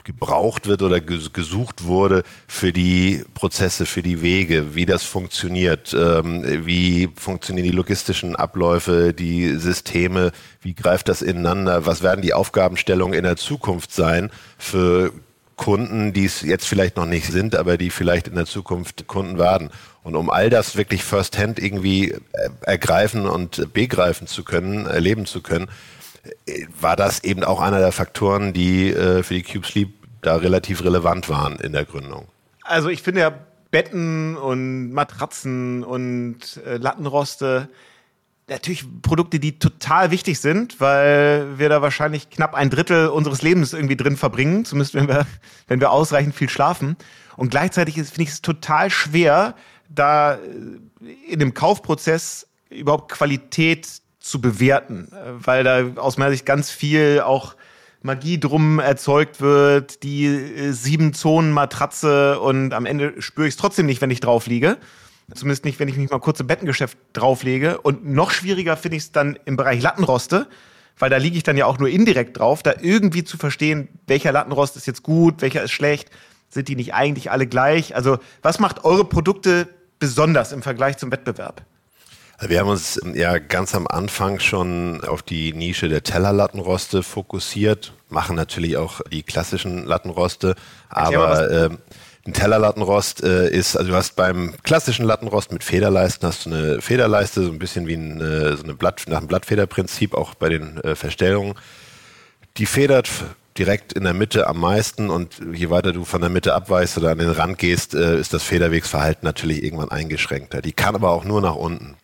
gebraucht 0.03 0.67
wird 0.67 0.81
oder 0.81 1.01
gesucht 1.01 1.85
wurde 1.85 2.23
für 2.47 2.71
die 2.71 3.23
Prozesse, 3.33 3.85
für 3.85 4.03
die 4.03 4.21
Wege, 4.21 4.75
wie 4.75 4.85
das 4.85 5.03
funktioniert, 5.03 5.95
ähm, 5.97 6.43
wie 6.65 7.09
funktionieren 7.15 7.65
die 7.65 7.75
logistischen 7.75 8.35
Abläufe, 8.35 9.13
die 9.13 9.55
Systeme, 9.55 10.31
wie 10.61 10.73
greift 10.73 11.09
das 11.09 11.21
ineinander, 11.21 11.85
was 11.85 12.03
werden 12.03 12.21
die 12.21 12.33
Aufgabenstellungen 12.33 13.15
in 13.15 13.23
der 13.23 13.37
Zukunft 13.37 13.93
sein 13.93 14.31
für 14.57 15.11
Kunden, 15.55 16.13
die 16.13 16.25
es 16.25 16.41
jetzt 16.41 16.67
vielleicht 16.67 16.97
noch 16.97 17.05
nicht 17.05 17.31
sind, 17.31 17.55
aber 17.55 17.77
die 17.77 17.89
vielleicht 17.89 18.27
in 18.27 18.35
der 18.35 18.45
Zukunft 18.45 19.07
Kunden 19.07 19.37
werden. 19.37 19.69
Und 20.03 20.15
um 20.15 20.29
all 20.29 20.49
das 20.49 20.75
wirklich 20.75 21.03
firsthand 21.03 21.59
irgendwie 21.59 22.11
äh, 22.11 22.19
ergreifen 22.61 23.25
und 23.25 23.73
begreifen 23.73 24.27
zu 24.27 24.43
können, 24.43 24.85
erleben 24.85 25.25
zu 25.25 25.41
können, 25.41 25.67
äh, 26.45 26.65
war 26.79 26.95
das 26.95 27.23
eben 27.23 27.43
auch 27.43 27.61
einer 27.61 27.79
der 27.79 27.91
Faktoren, 27.91 28.53
die 28.53 28.89
äh, 28.89 29.23
für 29.23 29.33
die 29.33 29.43
Cube 29.43 29.65
Sleep 29.65 29.93
da 30.21 30.35
relativ 30.35 30.83
relevant 30.83 31.29
waren 31.29 31.55
in 31.55 31.71
der 31.71 31.85
Gründung. 31.85 32.27
Also 32.63 32.89
ich 32.89 33.01
finde 33.01 33.21
ja 33.21 33.31
Betten 33.71 34.37
und 34.37 34.91
Matratzen 34.91 35.83
und 35.83 36.59
Lattenroste 36.65 37.69
natürlich 38.47 38.85
Produkte, 39.01 39.39
die 39.39 39.57
total 39.59 40.11
wichtig 40.11 40.39
sind, 40.39 40.79
weil 40.79 41.57
wir 41.57 41.69
da 41.69 41.81
wahrscheinlich 41.81 42.29
knapp 42.29 42.53
ein 42.53 42.69
Drittel 42.69 43.07
unseres 43.07 43.41
Lebens 43.41 43.73
irgendwie 43.73 43.97
drin 43.97 44.17
verbringen, 44.17 44.65
zumindest 44.65 44.93
wenn 44.93 45.07
wir, 45.07 45.25
wenn 45.67 45.79
wir 45.79 45.91
ausreichend 45.91 46.35
viel 46.35 46.49
schlafen. 46.49 46.95
Und 47.37 47.49
gleichzeitig 47.49 47.95
finde 47.95 48.23
ich 48.23 48.29
es 48.29 48.41
total 48.41 48.89
schwer, 48.89 49.55
da 49.89 50.35
äh, 50.35 51.31
in 51.31 51.39
dem 51.39 51.53
Kaufprozess 51.53 52.47
überhaupt 52.69 53.11
Qualität 53.11 53.87
zu 54.19 54.41
bewerten, 54.41 55.09
weil 55.37 55.63
da 55.63 56.01
aus 56.01 56.17
meiner 56.17 56.31
Sicht 56.31 56.47
ganz 56.47 56.71
viel 56.71 57.21
auch 57.23 57.55
Magie 58.01 58.39
drum 58.39 58.79
erzeugt 58.79 59.41
wird, 59.41 60.03
die 60.03 60.25
äh, 60.25 60.71
sieben 60.71 61.13
Zonen 61.13 61.51
Matratze 61.51 62.39
und 62.39 62.73
am 62.73 62.85
Ende 62.85 63.21
spüre 63.21 63.47
ich 63.47 63.53
es 63.53 63.57
trotzdem 63.57 63.87
nicht, 63.87 64.01
wenn 64.01 64.11
ich 64.11 64.19
drauf 64.19 64.47
liege. 64.47 64.77
Zumindest 65.33 65.65
nicht, 65.65 65.79
wenn 65.79 65.87
ich 65.87 65.97
mich 65.97 66.09
mal 66.09 66.19
kurz 66.19 66.39
im 66.39 66.47
Bettengeschäft 66.47 66.97
drauflege. 67.13 67.81
Und 67.81 68.05
noch 68.05 68.31
schwieriger 68.31 68.77
finde 68.77 68.97
ich 68.97 69.03
es 69.03 69.11
dann 69.11 69.39
im 69.45 69.57
Bereich 69.57 69.81
Lattenroste, 69.81 70.47
weil 70.99 71.09
da 71.09 71.17
liege 71.17 71.35
ich 71.37 71.43
dann 71.43 71.57
ja 71.57 71.65
auch 71.65 71.79
nur 71.79 71.89
indirekt 71.89 72.37
drauf, 72.37 72.61
da 72.61 72.73
irgendwie 72.79 73.23
zu 73.23 73.37
verstehen, 73.37 73.87
welcher 74.07 74.31
Lattenrost 74.31 74.77
ist 74.77 74.85
jetzt 74.85 75.01
gut, 75.03 75.41
welcher 75.41 75.63
ist 75.63 75.71
schlecht. 75.71 76.11
Sind 76.49 76.67
die 76.67 76.75
nicht 76.75 76.93
eigentlich 76.93 77.31
alle 77.31 77.47
gleich? 77.47 77.95
Also, 77.95 78.19
was 78.43 78.59
macht 78.59 78.85
eure 78.85 79.03
Produkte 79.03 79.67
besonders 79.97 80.51
im 80.51 80.61
Vergleich 80.61 80.97
zum 80.97 81.11
Wettbewerb? 81.11 81.63
Wir 82.39 82.59
haben 82.59 82.69
uns 82.69 82.99
ja 83.13 83.37
ganz 83.37 83.73
am 83.75 83.87
Anfang 83.87 84.39
schon 84.39 85.01
auf 85.05 85.23
die 85.23 85.53
Nische 85.53 85.87
der 85.87 86.03
Tellerlattenroste 86.03 87.01
fokussiert, 87.01 87.93
machen 88.09 88.35
natürlich 88.35 88.75
auch 88.75 89.01
die 89.09 89.23
klassischen 89.23 89.85
Lattenroste, 89.85 90.55
aber 90.89 91.49
äh, 91.49 91.69
ein 92.27 92.33
Tellerlattenrost 92.33 93.23
äh, 93.23 93.49
ist, 93.49 93.75
also 93.75 93.91
du 93.91 93.95
hast 93.95 94.15
beim 94.15 94.55
klassischen 94.63 95.05
Lattenrost 95.05 95.51
mit 95.51 95.63
Federleisten 95.63 96.27
hast 96.27 96.45
du 96.45 96.49
eine 96.49 96.81
Federleiste, 96.81 97.43
so 97.43 97.51
ein 97.51 97.59
bisschen 97.59 97.87
wie 97.87 97.93
ein, 97.93 98.19
äh, 98.19 98.57
so 98.57 98.63
eine 98.63 98.73
Blatt, 98.73 99.03
nach 99.07 99.19
dem 99.19 99.27
Blattfederprinzip, 99.27 100.15
auch 100.15 100.33
bei 100.33 100.49
den 100.49 100.77
äh, 100.77 100.95
Verstellungen. 100.95 101.53
Die 102.57 102.65
federt 102.65 103.09
direkt 103.57 103.93
in 103.93 104.03
der 104.03 104.13
Mitte 104.13 104.47
am 104.47 104.59
meisten 104.59 105.09
und 105.09 105.39
je 105.53 105.69
weiter 105.69 105.93
du 105.93 106.03
von 106.03 106.19
der 106.19 106.29
Mitte 106.29 106.55
abweichst 106.55 106.97
oder 106.97 107.11
an 107.11 107.19
den 107.19 107.29
Rand 107.29 107.59
gehst, 107.59 107.93
äh, 107.93 108.19
ist 108.19 108.33
das 108.33 108.43
Federwegsverhalten 108.43 109.25
natürlich 109.25 109.63
irgendwann 109.63 109.91
eingeschränkter. 109.91 110.61
Die 110.61 110.73
kann 110.73 110.95
aber 110.95 111.11
auch 111.11 111.25
nur 111.25 111.41
nach 111.41 111.55
unten. 111.55 111.95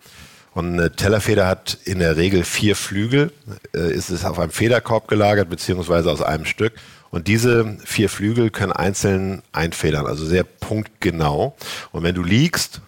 Und 0.54 0.74
eine 0.74 0.92
Tellerfeder 0.92 1.48
hat 1.48 1.78
in 1.86 2.00
der 2.00 2.18
Regel 2.18 2.44
vier 2.44 2.76
Flügel, 2.76 3.32
äh, 3.74 3.92
ist 3.92 4.10
es 4.10 4.24
auf 4.24 4.38
einem 4.38 4.52
Federkorb 4.52 5.08
gelagert, 5.08 5.50
beziehungsweise 5.50 6.12
aus 6.12 6.22
einem 6.22 6.46
Stück. 6.46 6.74
Und 7.12 7.28
diese 7.28 7.78
vier 7.84 8.10
Flügel 8.10 8.50
können 8.50 8.72
einzeln 8.72 9.44
einfedern, 9.52 10.08
also 10.08 10.26
sehr 10.26 10.44
punktgenau. 10.44 11.56
Und 11.92 12.04
wenn 12.04 12.16
du 12.16 12.24
liegst, 12.24 12.82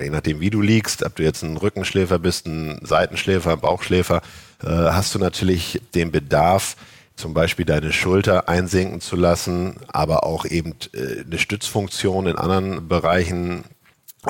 je 0.00 0.10
nachdem 0.10 0.40
wie 0.40 0.50
du 0.50 0.60
liegst, 0.60 1.02
ob 1.02 1.16
du 1.16 1.24
jetzt 1.24 1.42
ein 1.42 1.56
Rückenschläfer 1.56 2.20
bist, 2.20 2.46
ein 2.46 2.78
Seitenschläfer, 2.82 3.52
ein 3.52 3.60
Bauchschläfer, 3.60 4.22
äh, 4.62 4.68
hast 4.68 5.14
du 5.14 5.18
natürlich 5.18 5.80
den 5.94 6.12
Bedarf, 6.12 6.76
zum 7.16 7.34
Beispiel 7.34 7.64
deine 7.64 7.92
Schulter 7.92 8.48
einsinken 8.48 9.00
zu 9.00 9.16
lassen, 9.16 9.76
aber 9.88 10.24
auch 10.24 10.44
eben 10.44 10.74
äh, 10.92 11.24
eine 11.24 11.38
Stützfunktion 11.38 12.26
in 12.26 12.36
anderen 12.36 12.88
Bereichen. 12.88 13.64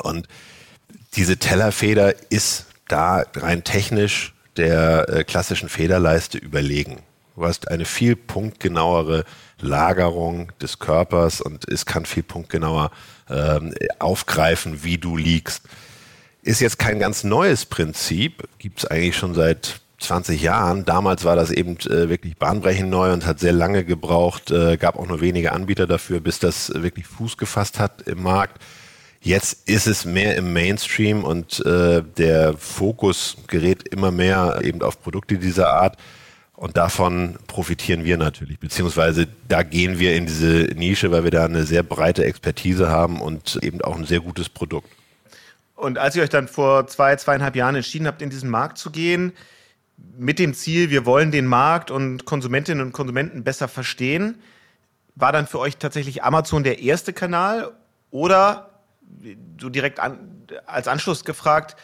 Und 0.03 0.27
diese 1.15 1.37
Tellerfeder 1.37 2.13
ist 2.31 2.65
da 2.87 3.23
rein 3.35 3.63
technisch 3.63 4.33
der 4.57 5.09
äh, 5.09 5.23
klassischen 5.23 5.69
Federleiste 5.69 6.37
überlegen. 6.37 7.01
Du 7.35 7.43
hast 7.43 7.69
eine 7.69 7.85
viel 7.85 8.15
punktgenauere 8.15 9.25
Lagerung 9.59 10.51
des 10.61 10.79
Körpers 10.79 11.41
und 11.41 11.67
es 11.69 11.85
kann 11.85 12.05
viel 12.05 12.23
punktgenauer 12.23 12.91
ähm, 13.29 13.73
aufgreifen, 13.99 14.83
wie 14.83 14.97
du 14.97 15.17
liegst. 15.17 15.63
Ist 16.43 16.61
jetzt 16.61 16.79
kein 16.79 16.99
ganz 16.99 17.23
neues 17.23 17.65
Prinzip, 17.65 18.47
gibt 18.57 18.79
es 18.79 18.85
eigentlich 18.85 19.17
schon 19.17 19.33
seit 19.33 19.81
20 19.99 20.41
Jahren. 20.41 20.85
Damals 20.85 21.25
war 21.25 21.35
das 21.35 21.51
eben 21.51 21.77
äh, 21.81 22.07
wirklich 22.09 22.37
bahnbrechend 22.37 22.89
neu 22.89 23.11
und 23.11 23.25
hat 23.25 23.39
sehr 23.39 23.53
lange 23.53 23.83
gebraucht, 23.83 24.51
äh, 24.51 24.77
gab 24.77 24.97
auch 24.97 25.07
nur 25.07 25.21
wenige 25.21 25.51
Anbieter 25.51 25.87
dafür, 25.87 26.21
bis 26.21 26.39
das 26.39 26.71
wirklich 26.73 27.07
Fuß 27.07 27.37
gefasst 27.37 27.79
hat 27.79 28.03
im 28.03 28.23
Markt. 28.23 28.61
Jetzt 29.21 29.67
ist 29.67 29.87
es 29.87 30.05
mehr 30.05 30.35
im 30.35 30.53
Mainstream 30.53 31.23
und 31.23 31.65
äh, 31.65 32.03
der 32.17 32.53
Fokus 32.57 33.37
gerät 33.47 33.87
immer 33.87 34.11
mehr 34.11 34.59
eben 34.63 34.83
auf 34.83 35.01
Produkte 35.01 35.37
dieser 35.37 35.73
Art. 35.73 35.97
Und 36.55 36.77
davon 36.77 37.37
profitieren 37.47 38.05
wir 38.05 38.17
natürlich, 38.17 38.59
beziehungsweise 38.59 39.27
da 39.49 39.63
gehen 39.63 39.99
wir 39.99 40.15
in 40.15 40.25
diese 40.25 40.69
Nische, 40.75 41.11
weil 41.11 41.25
wir 41.25 41.31
da 41.31 41.45
eine 41.45 41.63
sehr 41.63 41.83
breite 41.83 42.23
Expertise 42.23 42.89
haben 42.89 43.19
und 43.19 43.59
eben 43.61 43.81
auch 43.81 43.97
ein 43.97 44.05
sehr 44.05 44.21
gutes 44.21 44.47
Produkt. 44.47 44.89
Und 45.75 45.97
als 45.97 46.15
ihr 46.15 46.23
euch 46.23 46.29
dann 46.29 46.47
vor 46.47 46.87
zwei, 46.87 47.17
zweieinhalb 47.17 47.57
Jahren 47.57 47.75
entschieden 47.75 48.07
habt, 48.07 48.21
in 48.21 48.29
diesen 48.29 48.49
Markt 48.49 48.77
zu 48.77 48.89
gehen, 48.89 49.33
mit 50.17 50.39
dem 50.39 50.53
Ziel, 50.53 50.89
wir 50.89 51.05
wollen 51.05 51.31
den 51.31 51.45
Markt 51.45 51.91
und 51.91 52.25
Konsumentinnen 52.25 52.85
und 52.85 52.93
Konsumenten 52.93 53.43
besser 53.43 53.67
verstehen, 53.67 54.39
war 55.15 55.33
dann 55.33 55.47
für 55.47 55.59
euch 55.59 55.77
tatsächlich 55.77 56.23
Amazon 56.23 56.63
der 56.63 56.79
erste 56.79 57.11
Kanal 57.11 57.71
oder 58.11 58.69
so 59.59 59.69
direkt 59.69 59.99
an, 59.99 60.19
als 60.65 60.87
Anschluss 60.87 61.25
gefragt, 61.25 61.75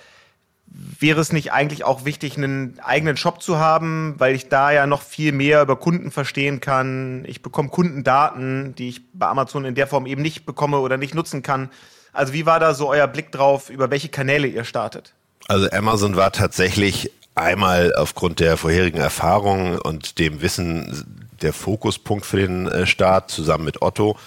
wäre 0.74 1.20
es 1.20 1.34
nicht 1.34 1.52
eigentlich 1.52 1.84
auch 1.84 2.06
wichtig, 2.06 2.38
einen 2.38 2.80
eigenen 2.82 3.18
Shop 3.18 3.42
zu 3.42 3.58
haben, 3.58 4.16
weil 4.18 4.36
ich 4.36 4.48
da 4.50 4.72
ja 4.72 4.88
noch 4.88 5.02
viel 5.02 5.32
mehr 5.32 5.62
über 5.62 5.76
Kunden 5.76 6.12
verstehen 6.12 6.60
kann. 6.60 7.26
Ich 7.28 7.42
bekomme 7.42 7.70
Kundendaten, 7.70 8.74
die 8.76 8.90
ich 8.90 9.02
bei 9.14 9.28
Amazon 9.28 9.66
in 9.66 9.76
der 9.76 9.88
Form 9.88 10.06
eben 10.06 10.22
nicht 10.22 10.46
bekomme 10.46 10.80
oder 10.80 10.98
nicht 10.98 11.14
nutzen 11.14 11.44
kann. 11.44 11.70
Also 12.14 12.34
wie 12.34 12.46
war 12.46 12.60
da 12.60 12.74
so 12.74 12.90
euer 12.90 13.08
Blick 13.08 13.32
drauf, 13.32 13.70
über 13.70 13.90
welche 13.90 14.10
Kanäle 14.10 14.48
ihr 14.48 14.64
startet? 14.64 15.14
Also 15.48 15.70
Amazon 15.72 16.16
war 16.16 16.32
tatsächlich 16.32 17.12
einmal 17.36 17.94
aufgrund 17.96 18.40
der 18.40 18.58
vorherigen 18.58 19.00
Erfahrungen 19.00 19.80
und 19.80 20.20
dem 20.20 20.42
Wissen 20.42 21.28
der 21.42 21.54
Fokuspunkt 21.54 22.26
für 22.26 22.38
den 22.38 22.68
äh, 22.68 22.86
Start 22.86 23.32
zusammen 23.32 23.66
mit 23.66 23.82
Otto. 23.82 24.18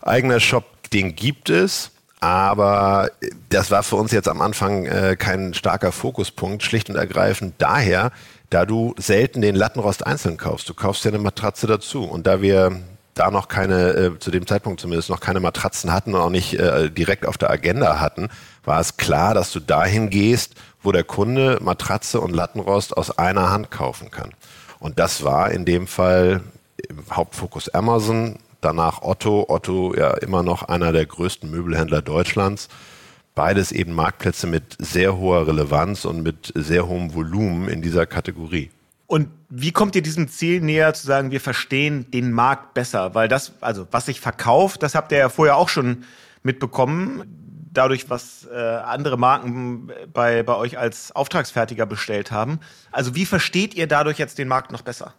Eigener 0.00 0.40
Shop, 0.40 0.64
den 0.92 1.16
gibt 1.16 1.50
es. 1.50 1.90
Aber 2.20 3.10
das 3.50 3.70
war 3.70 3.82
für 3.82 3.96
uns 3.96 4.12
jetzt 4.12 4.28
am 4.28 4.40
Anfang 4.40 4.86
äh, 4.86 5.16
kein 5.16 5.54
starker 5.54 5.92
Fokuspunkt, 5.92 6.62
schlicht 6.62 6.88
und 6.88 6.96
ergreifend 6.96 7.54
daher, 7.58 8.10
da 8.50 8.64
du 8.64 8.94
selten 8.98 9.42
den 9.42 9.54
Lattenrost 9.54 10.06
einzeln 10.06 10.36
kaufst. 10.36 10.68
Du 10.68 10.74
kaufst 10.74 11.04
ja 11.04 11.10
eine 11.10 11.18
Matratze 11.18 11.66
dazu. 11.66 12.04
Und 12.04 12.26
da 12.26 12.40
wir 12.40 12.80
da 13.14 13.30
noch 13.30 13.48
keine, 13.48 13.90
äh, 13.92 14.18
zu 14.18 14.30
dem 14.30 14.46
Zeitpunkt 14.46 14.80
zumindest 14.80 15.10
noch 15.10 15.20
keine 15.20 15.40
Matratzen 15.40 15.92
hatten 15.92 16.14
und 16.14 16.20
auch 16.20 16.30
nicht 16.30 16.54
äh, 16.54 16.90
direkt 16.90 17.26
auf 17.26 17.38
der 17.38 17.50
Agenda 17.50 17.98
hatten, 17.98 18.28
war 18.64 18.80
es 18.80 18.96
klar, 18.96 19.34
dass 19.34 19.52
du 19.52 19.60
dahin 19.60 20.10
gehst, 20.10 20.54
wo 20.82 20.92
der 20.92 21.04
Kunde 21.04 21.58
Matratze 21.62 22.20
und 22.20 22.34
Lattenrost 22.34 22.96
aus 22.96 23.18
einer 23.18 23.50
Hand 23.50 23.70
kaufen 23.70 24.10
kann. 24.10 24.30
Und 24.78 24.98
das 24.98 25.24
war 25.24 25.50
in 25.50 25.64
dem 25.64 25.86
Fall 25.86 26.42
im 26.88 27.04
Hauptfokus 27.10 27.70
Amazon, 27.70 28.38
danach 28.66 29.02
Otto. 29.02 29.46
Otto 29.48 29.94
ja 29.94 30.10
immer 30.14 30.42
noch 30.42 30.64
einer 30.64 30.92
der 30.92 31.06
größten 31.06 31.50
Möbelhändler 31.50 32.02
Deutschlands. 32.02 32.68
Beides 33.34 33.70
eben 33.70 33.92
Marktplätze 33.92 34.46
mit 34.46 34.76
sehr 34.78 35.16
hoher 35.16 35.46
Relevanz 35.46 36.04
und 36.04 36.22
mit 36.22 36.52
sehr 36.54 36.88
hohem 36.88 37.14
Volumen 37.14 37.68
in 37.68 37.80
dieser 37.80 38.06
Kategorie. 38.06 38.70
Und 39.06 39.28
wie 39.48 39.70
kommt 39.70 39.94
ihr 39.94 40.02
diesem 40.02 40.26
Ziel 40.28 40.60
näher 40.60 40.92
zu 40.94 41.06
sagen, 41.06 41.30
wir 41.30 41.40
verstehen 41.40 42.10
den 42.10 42.32
Markt 42.32 42.74
besser? 42.74 43.14
Weil 43.14 43.28
das, 43.28 43.52
also 43.60 43.86
was 43.92 44.06
sich 44.06 44.20
verkauft, 44.20 44.82
das 44.82 44.96
habt 44.96 45.12
ihr 45.12 45.18
ja 45.18 45.28
vorher 45.28 45.56
auch 45.56 45.68
schon 45.68 46.04
mitbekommen. 46.42 47.68
Dadurch, 47.72 48.10
was 48.10 48.48
äh, 48.52 48.56
andere 48.56 49.18
Marken 49.18 49.90
bei, 50.12 50.42
bei 50.42 50.56
euch 50.56 50.78
als 50.78 51.14
Auftragsfertiger 51.14 51.86
bestellt 51.86 52.32
haben. 52.32 52.58
Also 52.90 53.14
wie 53.14 53.26
versteht 53.26 53.74
ihr 53.74 53.86
dadurch 53.86 54.18
jetzt 54.18 54.38
den 54.38 54.48
Markt 54.48 54.72
noch 54.72 54.82
besser? 54.82 55.14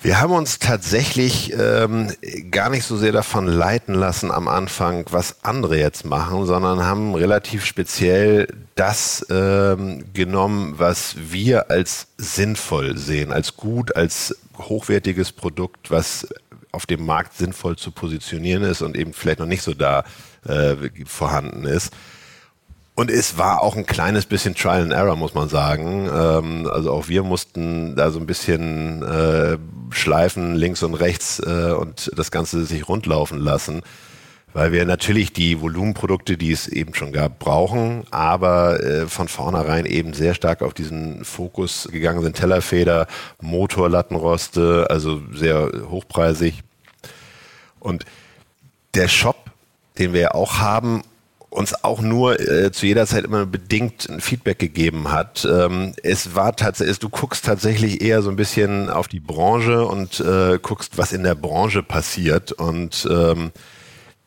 Wir 0.00 0.20
haben 0.20 0.32
uns 0.32 0.60
tatsächlich 0.60 1.52
ähm, 1.54 2.12
gar 2.52 2.70
nicht 2.70 2.84
so 2.84 2.96
sehr 2.96 3.10
davon 3.10 3.48
leiten 3.48 3.94
lassen 3.94 4.30
am 4.30 4.46
Anfang, 4.46 5.04
was 5.10 5.42
andere 5.42 5.76
jetzt 5.76 6.04
machen, 6.04 6.46
sondern 6.46 6.84
haben 6.84 7.16
relativ 7.16 7.64
speziell 7.64 8.46
das 8.76 9.26
ähm, 9.28 10.04
genommen, 10.14 10.74
was 10.76 11.16
wir 11.18 11.72
als 11.72 12.06
sinnvoll 12.16 12.96
sehen, 12.96 13.32
als 13.32 13.56
gut, 13.56 13.96
als 13.96 14.36
hochwertiges 14.56 15.32
Produkt, 15.32 15.90
was 15.90 16.28
auf 16.70 16.86
dem 16.86 17.04
Markt 17.04 17.36
sinnvoll 17.36 17.74
zu 17.74 17.90
positionieren 17.90 18.62
ist 18.62 18.82
und 18.82 18.96
eben 18.96 19.12
vielleicht 19.12 19.40
noch 19.40 19.46
nicht 19.46 19.62
so 19.62 19.74
da 19.74 20.04
äh, 20.46 20.76
vorhanden 21.06 21.64
ist. 21.64 21.92
Und 22.98 23.12
es 23.12 23.38
war 23.38 23.62
auch 23.62 23.76
ein 23.76 23.86
kleines 23.86 24.26
bisschen 24.26 24.56
Trial 24.56 24.82
and 24.82 24.92
Error, 24.92 25.14
muss 25.14 25.32
man 25.32 25.48
sagen. 25.48 26.10
Ähm, 26.12 26.68
also 26.68 26.90
auch 26.90 27.06
wir 27.06 27.22
mussten 27.22 27.94
da 27.94 28.10
so 28.10 28.18
ein 28.18 28.26
bisschen 28.26 29.04
äh, 29.04 29.56
schleifen, 29.90 30.56
links 30.56 30.82
und 30.82 30.94
rechts 30.94 31.38
äh, 31.38 31.74
und 31.78 32.10
das 32.16 32.32
Ganze 32.32 32.64
sich 32.64 32.88
rundlaufen 32.88 33.38
lassen. 33.38 33.82
Weil 34.52 34.72
wir 34.72 34.84
natürlich 34.84 35.32
die 35.32 35.60
Volumenprodukte, 35.60 36.36
die 36.36 36.50
es 36.50 36.66
eben 36.66 36.92
schon 36.92 37.12
gab, 37.12 37.38
brauchen, 37.38 38.02
aber 38.10 38.82
äh, 38.82 39.06
von 39.06 39.28
vornherein 39.28 39.86
eben 39.86 40.12
sehr 40.12 40.34
stark 40.34 40.60
auf 40.60 40.74
diesen 40.74 41.24
Fokus 41.24 41.88
gegangen 41.92 42.22
sind. 42.22 42.34
Tellerfeder, 42.34 43.06
Motorlattenroste, 43.40 44.88
also 44.90 45.22
sehr 45.32 45.70
hochpreisig. 45.88 46.64
Und 47.78 48.04
der 48.94 49.06
Shop, 49.06 49.36
den 49.98 50.12
wir 50.14 50.20
ja 50.20 50.34
auch 50.34 50.58
haben, 50.58 51.04
uns 51.50 51.84
auch 51.84 52.00
nur 52.00 52.38
äh, 52.40 52.70
zu 52.72 52.86
jeder 52.86 53.06
Zeit 53.06 53.24
immer 53.24 53.46
bedingt 53.46 54.08
ein 54.08 54.20
Feedback 54.20 54.58
gegeben 54.58 55.10
hat. 55.10 55.46
Ähm, 55.50 55.94
es 56.02 56.34
war 56.34 56.54
tatsächlich, 56.54 56.98
du 56.98 57.08
guckst 57.08 57.44
tatsächlich 57.44 58.02
eher 58.02 58.22
so 58.22 58.30
ein 58.30 58.36
bisschen 58.36 58.90
auf 58.90 59.08
die 59.08 59.20
Branche 59.20 59.86
und 59.86 60.20
äh, 60.20 60.58
guckst, 60.60 60.98
was 60.98 61.12
in 61.12 61.22
der 61.22 61.34
Branche 61.34 61.82
passiert. 61.82 62.52
Und 62.52 63.08
ähm, 63.10 63.50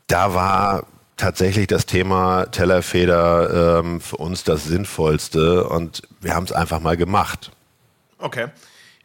da 0.08 0.34
war 0.34 0.88
tatsächlich 1.16 1.68
das 1.68 1.86
Thema 1.86 2.48
Tellerfeder 2.48 3.80
ähm, 3.80 4.02
für 4.02 4.18
uns 4.18 4.44
das 4.44 4.66
Sinnvollste 4.66 5.68
und 5.68 6.02
wir 6.20 6.34
haben 6.34 6.46
es 6.46 6.52
einfach 6.52 6.80
mal 6.80 6.98
gemacht. 6.98 7.52
Okay. 8.18 8.48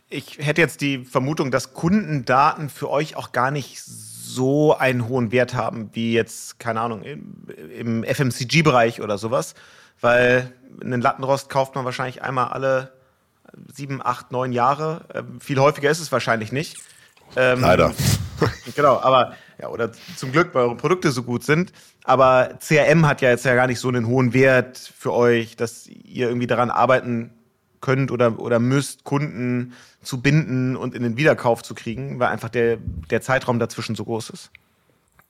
Ich 0.08 0.38
hätte 0.38 0.60
jetzt 0.60 0.80
die 0.80 1.04
Vermutung, 1.04 1.50
dass 1.50 1.74
Kundendaten 1.74 2.70
für 2.70 2.88
euch 2.88 3.16
auch 3.16 3.32
gar 3.32 3.50
nicht 3.50 3.82
so 3.82 4.15
so 4.36 4.76
einen 4.76 5.08
hohen 5.08 5.32
Wert 5.32 5.54
haben 5.54 5.90
wie 5.94 6.12
jetzt, 6.12 6.60
keine 6.60 6.80
Ahnung, 6.80 7.02
im, 7.02 7.48
im 7.76 8.04
FMCG-Bereich 8.04 9.00
oder 9.00 9.18
sowas. 9.18 9.54
Weil 10.00 10.52
einen 10.80 11.00
Lattenrost 11.00 11.48
kauft 11.48 11.74
man 11.74 11.84
wahrscheinlich 11.84 12.22
einmal 12.22 12.48
alle 12.48 12.92
sieben, 13.74 14.04
acht, 14.04 14.30
neun 14.30 14.52
Jahre. 14.52 15.06
Ähm, 15.14 15.40
viel 15.40 15.58
häufiger 15.58 15.90
ist 15.90 16.00
es 16.00 16.12
wahrscheinlich 16.12 16.52
nicht. 16.52 16.76
Ähm, 17.34 17.60
Leider. 17.60 17.92
genau, 18.76 19.00
aber 19.00 19.34
ja, 19.58 19.68
oder 19.68 19.90
zum 20.16 20.32
Glück, 20.32 20.54
weil 20.54 20.64
eure 20.64 20.76
Produkte 20.76 21.10
so 21.10 21.22
gut 21.22 21.42
sind. 21.42 21.72
Aber 22.04 22.50
CRM 22.60 23.06
hat 23.06 23.22
ja 23.22 23.30
jetzt 23.30 23.46
ja 23.46 23.54
gar 23.54 23.66
nicht 23.66 23.80
so 23.80 23.88
einen 23.88 24.06
hohen 24.06 24.34
Wert 24.34 24.78
für 24.78 25.12
euch, 25.12 25.56
dass 25.56 25.86
ihr 25.86 26.28
irgendwie 26.28 26.46
daran 26.46 26.70
arbeiten 26.70 27.32
könnt 27.80 28.10
oder, 28.10 28.38
oder 28.40 28.58
müsst, 28.58 29.04
Kunden 29.04 29.72
zu 30.02 30.20
binden 30.20 30.76
und 30.76 30.94
in 30.94 31.02
den 31.02 31.16
Wiederkauf 31.16 31.62
zu 31.62 31.74
kriegen, 31.74 32.18
weil 32.18 32.28
einfach 32.28 32.48
der, 32.48 32.78
der 33.10 33.20
Zeitraum 33.20 33.58
dazwischen 33.58 33.94
so 33.94 34.04
groß 34.04 34.30
ist. 34.30 34.50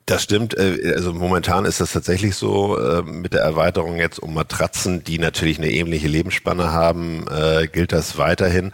Das 0.07 0.23
stimmt. 0.23 0.57
Äh, 0.57 0.93
also 0.95 1.13
momentan 1.13 1.65
ist 1.65 1.81
das 1.81 1.93
tatsächlich 1.93 2.37
so 2.37 2.79
äh, 2.79 3.03
mit 3.03 3.35
der 3.35 3.43
Erweiterung 3.43 3.97
jetzt 3.97 4.21
um 4.21 4.35
Matratzen, 4.35 5.03
die 5.03 5.19
natürlich 5.19 5.59
eine 5.59 5.71
ähnliche 5.71 6.07
Lebensspanne 6.07 6.73
haben, 6.73 7.27
äh, 7.29 7.67
gilt 7.67 7.93
das 7.93 8.17
weiterhin. 8.17 8.73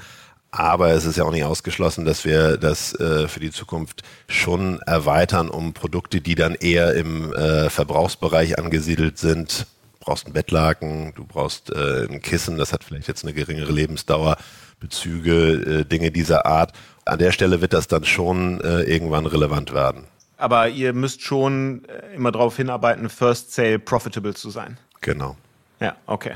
Aber 0.51 0.91
es 0.91 1.07
ist 1.07 1.17
ja 1.17 1.25
auch 1.25 1.33
nicht 1.33 1.45
ausgeschlossen, 1.45 2.05
dass 2.05 2.27
wir 2.27 2.59
das 2.59 2.95
für 2.99 3.41
die 3.41 3.51
Zukunft 3.51 4.03
schon 4.29 4.81
erweitern 4.81 5.49
um 5.49 5.73
Produkte, 5.73 6.21
die 6.21 6.35
dann 6.35 6.55
eher 6.55 6.93
im 6.93 7.33
Verbrauchsbereich 7.71 8.59
angesiedelt 8.59 9.17
sind. 9.17 9.67
Du 10.03 10.07
brauchst 10.07 10.27
einen 10.27 10.35
Bettlaken, 10.35 11.13
du 11.15 11.25
brauchst 11.25 11.73
ein 11.73 12.21
Kissen, 12.21 12.59
das 12.59 12.73
hat 12.73 12.83
vielleicht 12.83 13.07
jetzt 13.07 13.23
eine 13.23 13.33
geringere 13.33 13.71
Lebensdauer. 13.71 14.37
Bezüge, 14.83 15.81
äh, 15.81 15.85
Dinge 15.85 16.11
dieser 16.11 16.45
Art. 16.45 16.73
An 17.05 17.19
der 17.19 17.33
Stelle 17.33 17.61
wird 17.61 17.73
das 17.73 17.87
dann 17.87 18.05
schon 18.05 18.61
äh, 18.61 18.83
irgendwann 18.83 19.27
relevant 19.27 19.73
werden. 19.73 20.05
Aber 20.37 20.69
ihr 20.69 20.93
müsst 20.93 21.23
schon 21.23 21.85
äh, 21.85 22.17
immer 22.17 22.33
darauf 22.33 22.57
hinarbeiten, 22.57 23.09
First 23.09 23.55
Sale 23.55 23.79
profitable 23.79 24.35
zu 24.35 24.51
sein. 24.51 24.77
Genau. 25.01 25.37
Ja, 25.81 25.97
okay. 26.07 26.35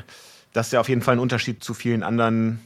Das 0.52 0.68
ist 0.68 0.72
ja 0.72 0.80
auf 0.80 0.88
jeden 0.88 1.02
Fall 1.02 1.16
ein 1.16 1.20
Unterschied 1.20 1.62
zu 1.62 1.74
vielen 1.74 2.02
anderen 2.04 2.60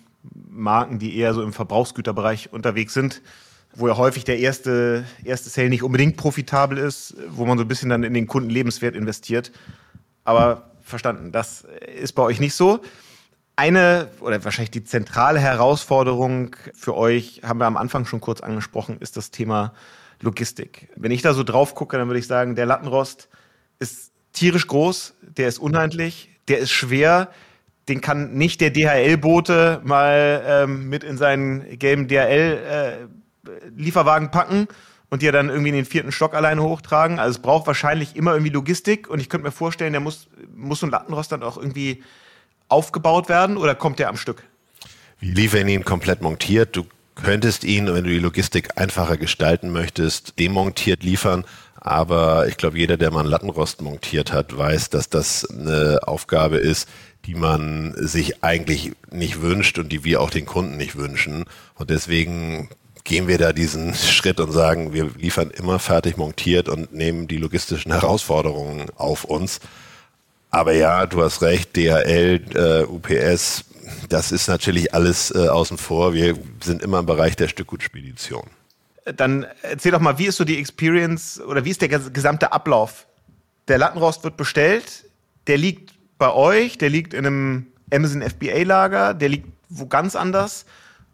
Marken, 0.51 0.99
die 0.99 1.17
eher 1.17 1.33
so 1.33 1.43
im 1.43 1.55
Verbrauchsgüterbereich 1.55 2.53
unterwegs 2.53 2.93
sind, 2.93 3.23
wo 3.75 3.89
ja 3.89 3.97
häufig 3.97 4.25
der 4.25 4.39
erste, 4.39 5.05
erste 5.25 5.49
Sale 5.49 5.71
nicht 5.71 5.83
unbedingt 5.83 6.19
profitabel 6.19 6.77
ist, 6.77 7.17
wo 7.31 7.47
man 7.47 7.57
so 7.57 7.65
ein 7.65 7.69
bisschen 7.69 7.89
dann 7.89 8.03
in 8.03 8.13
den 8.13 8.27
Kundenlebenswert 8.27 8.95
investiert. 8.95 9.51
Aber 10.25 10.70
verstanden. 10.91 11.33
Das 11.33 11.67
ist 11.97 12.13
bei 12.13 12.23
euch 12.23 12.41
nicht 12.41 12.55
so. 12.55 12.81
Eine 13.57 14.09
oder 14.21 14.43
wahrscheinlich 14.45 14.71
die 14.71 14.85
zentrale 14.85 15.41
Herausforderung 15.41 16.57
für 16.75 16.97
euch, 16.97 17.41
haben 17.45 17.59
wir 17.59 17.67
am 17.67 17.77
Anfang 17.77 18.07
schon 18.07 18.21
kurz 18.21 18.41
angesprochen, 18.41 18.99
ist 19.01 19.17
das 19.17 19.31
Thema 19.31 19.75
Logistik. 20.21 20.89
Wenn 20.97 21.11
ich 21.11 21.23
da 21.23 21.35
so 21.35 21.43
drauf 21.43 21.75
gucke, 21.75 21.99
dann 21.99 22.09
würde 22.09 22.21
ich 22.21 22.27
sagen, 22.27 22.55
der 22.55 22.67
Lattenrost 22.67 23.29
ist 23.79 24.13
tierisch 24.33 24.67
groß, 24.67 25.15
der 25.23 25.49
ist 25.49 25.59
unhandlich, 25.59 26.29
der 26.49 26.59
ist 26.59 26.71
schwer, 26.71 27.31
den 27.89 28.01
kann 28.01 28.33
nicht 28.35 28.61
der 28.61 28.71
DHL-Bote 28.71 29.81
mal 29.85 30.43
ähm, 30.47 30.89
mit 30.89 31.05
in 31.05 31.19
seinen 31.19 31.79
gelben 31.79 32.09
DHL-Lieferwagen 32.09 34.29
äh, 34.29 34.31
packen 34.31 34.69
und 35.11 35.23
dir 35.23 35.33
dann 35.33 35.49
irgendwie 35.49 35.71
in 35.71 35.75
den 35.75 35.85
vierten 35.85 36.13
Stock 36.13 36.35
alleine 36.35 36.63
hochtragen. 36.63 37.19
Also 37.19 37.37
es 37.37 37.43
braucht 37.43 37.67
wahrscheinlich 37.67 38.17
immer 38.17 38.33
irgendwie 38.33 38.53
Logistik 38.53 39.09
und 39.11 39.21
ich 39.21 39.29
könnte 39.29 39.47
mir 39.47 39.53
vorstellen, 39.53 39.93
der 39.93 40.01
muss, 40.01 40.29
muss 40.57 40.81
so 40.81 40.87
ein 40.87 40.91
Lattenrost 40.91 41.33
dann 41.33 41.43
auch 41.43 41.59
irgendwie 41.59 42.03
aufgebaut 42.69 43.29
werden 43.29 43.57
oder 43.57 43.75
kommt 43.75 43.99
der 43.99 44.09
am 44.09 44.17
Stück? 44.17 44.45
Wir 45.19 45.35
liefern 45.35 45.69
ihn 45.69 45.85
komplett 45.85 46.23
montiert. 46.23 46.77
Du 46.77 46.87
könntest 47.17 47.65
ihn, 47.65 47.87
wenn 47.87 48.05
du 48.05 48.11
die 48.11 48.19
Logistik 48.21 48.79
einfacher 48.79 49.17
gestalten 49.17 49.71
möchtest, 49.71 50.39
demontiert 50.39 51.03
liefern. 51.03 51.45
Aber 51.81 52.47
ich 52.47 52.57
glaube, 52.57 52.79
jeder, 52.79 52.97
der 52.97 53.11
mal 53.11 53.21
einen 53.21 53.31
Lattenrost 53.31 53.83
montiert 53.83 54.33
hat, 54.33 54.57
weiß, 54.57 54.91
dass 54.91 55.09
das 55.09 55.49
eine 55.51 56.01
Aufgabe 56.07 56.59
ist, 56.59 56.89
die 57.25 57.35
man 57.35 57.95
sich 57.97 58.45
eigentlich 58.45 58.93
nicht 59.11 59.43
wünscht 59.43 59.79
und 59.79 59.91
die 59.91 60.05
wir 60.05 60.21
auch 60.21 60.31
den 60.31 60.47
Kunden 60.47 60.77
nicht 60.77 60.97
wünschen. 60.97 61.45
Und 61.75 61.91
deswegen 61.91 62.69
gehen 63.11 63.27
wir 63.27 63.39
da 63.39 63.53
diesen 63.53 63.93
Schritt 64.17 64.39
und 64.39 64.53
sagen, 64.53 64.95
wir 64.95 65.11
liefern 65.19 65.51
immer 65.51 65.81
fertig 65.81 66.17
montiert 66.17 66.69
und 66.69 66.95
nehmen 66.95 67.27
die 67.27 67.39
logistischen 67.39 67.93
Herausforderungen 67.93 68.87
auf 68.97 69.25
uns. 69.25 69.61
Aber 70.51 70.73
ja, 70.73 71.07
du 71.07 71.23
hast 71.23 71.43
recht, 71.43 71.77
DHL, 71.77 72.41
äh, 72.55 72.85
UPS, 72.85 73.65
das 74.09 74.31
ist 74.31 74.47
natürlich 74.47 74.95
alles 74.95 75.35
äh, 75.35 75.49
außen 75.49 75.77
vor. 75.77 76.15
Wir 76.15 76.39
sind 76.63 76.83
immer 76.83 77.01
im 77.01 77.07
Bereich 77.07 77.35
der 77.35 77.49
Stückgutspedition. 77.49 78.45
Dann 79.17 79.45
erzähl 79.63 79.91
doch 79.91 80.01
mal, 80.01 80.19
wie 80.19 80.27
ist 80.27 80.37
so 80.37 80.45
die 80.45 80.59
Experience 80.59 81.41
oder 81.41 81.65
wie 81.65 81.71
ist 81.71 81.83
der 81.83 81.89
gesamte 81.89 82.53
Ablauf? 82.53 83.07
Der 83.67 83.79
Lattenrost 83.79 84.23
wird 84.23 84.37
bestellt, 84.37 85.05
der 85.49 85.59
liegt 85.59 85.95
bei 86.19 86.33
euch, 86.33 86.79
der 86.79 86.91
liegt 86.91 87.15
in 87.15 87.27
einem 87.27 87.67
Amazon 87.93 88.23
FBA-Lager, 88.23 89.15
der 89.15 89.29
liegt 89.31 89.49
wo 89.69 89.87
ganz 89.87 90.15
anders. 90.15 90.65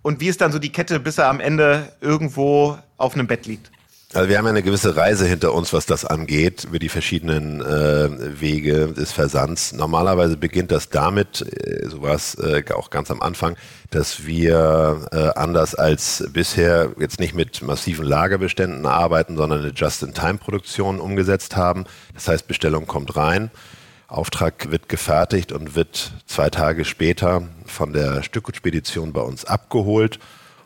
Und 0.06 0.20
wie 0.20 0.28
ist 0.28 0.40
dann 0.40 0.52
so 0.52 0.60
die 0.60 0.70
Kette, 0.70 1.00
bis 1.00 1.18
er 1.18 1.26
am 1.26 1.40
Ende 1.40 1.88
irgendwo 2.00 2.78
auf 2.96 3.14
einem 3.14 3.26
Bett 3.26 3.44
liegt? 3.46 3.72
Also 4.14 4.28
wir 4.28 4.38
haben 4.38 4.46
eine 4.46 4.62
gewisse 4.62 4.94
Reise 4.94 5.26
hinter 5.26 5.52
uns, 5.52 5.72
was 5.72 5.84
das 5.84 6.04
angeht, 6.04 6.62
über 6.62 6.78
die 6.78 6.88
verschiedenen 6.88 7.60
äh, 7.60 8.40
Wege 8.40 8.92
des 8.92 9.10
Versands. 9.10 9.72
Normalerweise 9.72 10.36
beginnt 10.36 10.70
das 10.70 10.90
damit, 10.90 11.42
äh, 11.42 11.88
so 11.88 12.02
war 12.02 12.14
es 12.14 12.36
äh, 12.36 12.62
auch 12.72 12.90
ganz 12.90 13.10
am 13.10 13.20
Anfang, 13.20 13.56
dass 13.90 14.24
wir 14.24 15.08
äh, 15.10 15.30
anders 15.34 15.74
als 15.74 16.24
bisher 16.32 16.92
jetzt 17.00 17.18
nicht 17.18 17.34
mit 17.34 17.62
massiven 17.62 18.06
Lagerbeständen 18.06 18.86
arbeiten, 18.86 19.36
sondern 19.36 19.58
eine 19.58 19.72
Just-in-Time-Produktion 19.74 21.00
umgesetzt 21.00 21.56
haben. 21.56 21.84
Das 22.14 22.28
heißt, 22.28 22.46
Bestellung 22.46 22.86
kommt 22.86 23.16
rein, 23.16 23.50
Auftrag 24.08 24.70
wird 24.70 24.88
gefertigt 24.88 25.52
und 25.52 25.74
wird 25.74 26.12
zwei 26.26 26.50
Tage 26.50 26.84
später 26.84 27.48
von 27.66 27.92
der 27.92 28.22
Stückgutspedition 28.22 29.12
bei 29.12 29.20
uns 29.20 29.44
abgeholt 29.44 30.18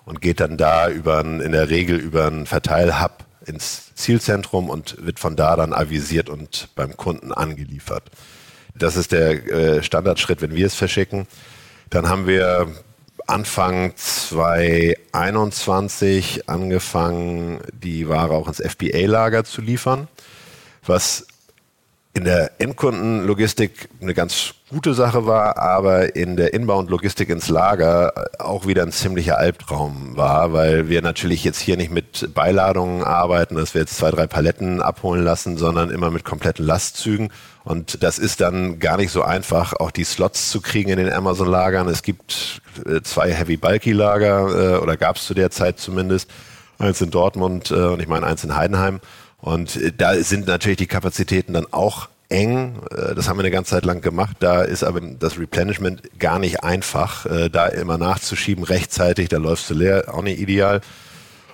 und 0.04 0.20
geht 0.20 0.40
dann 0.40 0.56
da 0.56 0.90
über 0.90 1.20
in 1.20 1.52
der 1.52 1.70
Regel 1.70 1.96
über 1.96 2.26
einen 2.26 2.46
Verteilhub 2.46 3.24
ins 3.46 3.94
Zielzentrum 3.94 4.68
und 4.68 5.04
wird 5.04 5.18
von 5.18 5.36
da 5.36 5.56
dann 5.56 5.72
avisiert 5.72 6.28
und 6.28 6.68
beim 6.74 6.96
Kunden 6.96 7.32
angeliefert. 7.32 8.04
Das 8.74 8.96
ist 8.96 9.12
der 9.12 9.46
äh, 9.46 9.82
Standardschritt, 9.82 10.42
wenn 10.42 10.54
wir 10.54 10.66
es 10.66 10.74
verschicken. 10.74 11.26
Dann 11.88 12.08
haben 12.08 12.26
wir 12.26 12.68
Anfang 13.26 13.94
2021 13.96 16.48
angefangen, 16.48 17.60
die 17.72 18.08
Ware 18.08 18.34
auch 18.34 18.48
ins 18.48 18.60
FBA-Lager 18.60 19.44
zu 19.44 19.60
liefern, 19.60 20.08
was 20.84 21.26
in 22.12 22.24
der 22.24 22.60
Endkundenlogistik 22.60 23.88
eine 24.00 24.14
ganz 24.14 24.54
gute 24.68 24.94
Sache 24.94 25.26
war, 25.26 25.58
aber 25.58 26.16
in 26.16 26.36
der 26.36 26.52
Inbound-Logistik 26.54 27.28
ins 27.28 27.48
Lager 27.48 28.12
auch 28.38 28.66
wieder 28.66 28.82
ein 28.82 28.90
ziemlicher 28.90 29.38
Albtraum 29.38 30.16
war, 30.16 30.52
weil 30.52 30.88
wir 30.88 31.02
natürlich 31.02 31.44
jetzt 31.44 31.60
hier 31.60 31.76
nicht 31.76 31.92
mit 31.92 32.34
Beiladungen 32.34 33.04
arbeiten, 33.04 33.54
dass 33.54 33.74
wir 33.74 33.82
jetzt 33.82 33.96
zwei, 33.96 34.10
drei 34.10 34.26
Paletten 34.26 34.82
abholen 34.82 35.22
lassen, 35.22 35.56
sondern 35.56 35.90
immer 35.90 36.10
mit 36.10 36.24
kompletten 36.24 36.66
Lastzügen. 36.66 37.32
Und 37.62 38.02
das 38.02 38.18
ist 38.18 38.40
dann 38.40 38.80
gar 38.80 38.96
nicht 38.96 39.12
so 39.12 39.22
einfach, 39.22 39.74
auch 39.74 39.92
die 39.92 40.04
Slots 40.04 40.50
zu 40.50 40.60
kriegen 40.60 40.90
in 40.90 40.98
den 40.98 41.12
Amazon-Lagern. 41.12 41.86
Es 41.88 42.02
gibt 42.02 42.60
äh, 42.86 43.02
zwei 43.02 43.32
Heavy-Bulky-Lager, 43.32 44.76
äh, 44.76 44.78
oder 44.78 44.96
gab 44.96 45.16
es 45.16 45.26
zu 45.26 45.34
der 45.34 45.50
Zeit 45.50 45.78
zumindest. 45.78 46.28
Eins 46.78 47.00
in 47.00 47.10
Dortmund 47.10 47.70
äh, 47.70 47.74
und 47.74 48.00
ich 48.00 48.08
meine 48.08 48.26
eins 48.26 48.42
in 48.42 48.56
Heidenheim. 48.56 49.00
Und 49.40 49.76
äh, 49.76 49.92
da 49.96 50.14
sind 50.16 50.46
natürlich 50.46 50.78
die 50.78 50.86
Kapazitäten 50.86 51.52
dann 51.52 51.66
auch 51.72 52.08
eng. 52.28 52.80
Äh, 52.90 53.14
das 53.14 53.28
haben 53.28 53.38
wir 53.38 53.42
eine 53.42 53.50
ganze 53.50 53.72
Zeit 53.72 53.84
lang 53.84 54.00
gemacht. 54.00 54.36
Da 54.40 54.62
ist 54.62 54.84
aber 54.84 55.00
das 55.00 55.38
Replenishment 55.38 56.18
gar 56.18 56.38
nicht 56.38 56.62
einfach, 56.62 57.26
äh, 57.26 57.48
da 57.48 57.66
immer 57.66 57.98
nachzuschieben 57.98 58.64
rechtzeitig. 58.64 59.28
Da 59.28 59.38
läufst 59.38 59.68
du 59.70 59.74
leer, 59.74 60.14
auch 60.14 60.22
nicht 60.22 60.40
ideal. 60.40 60.80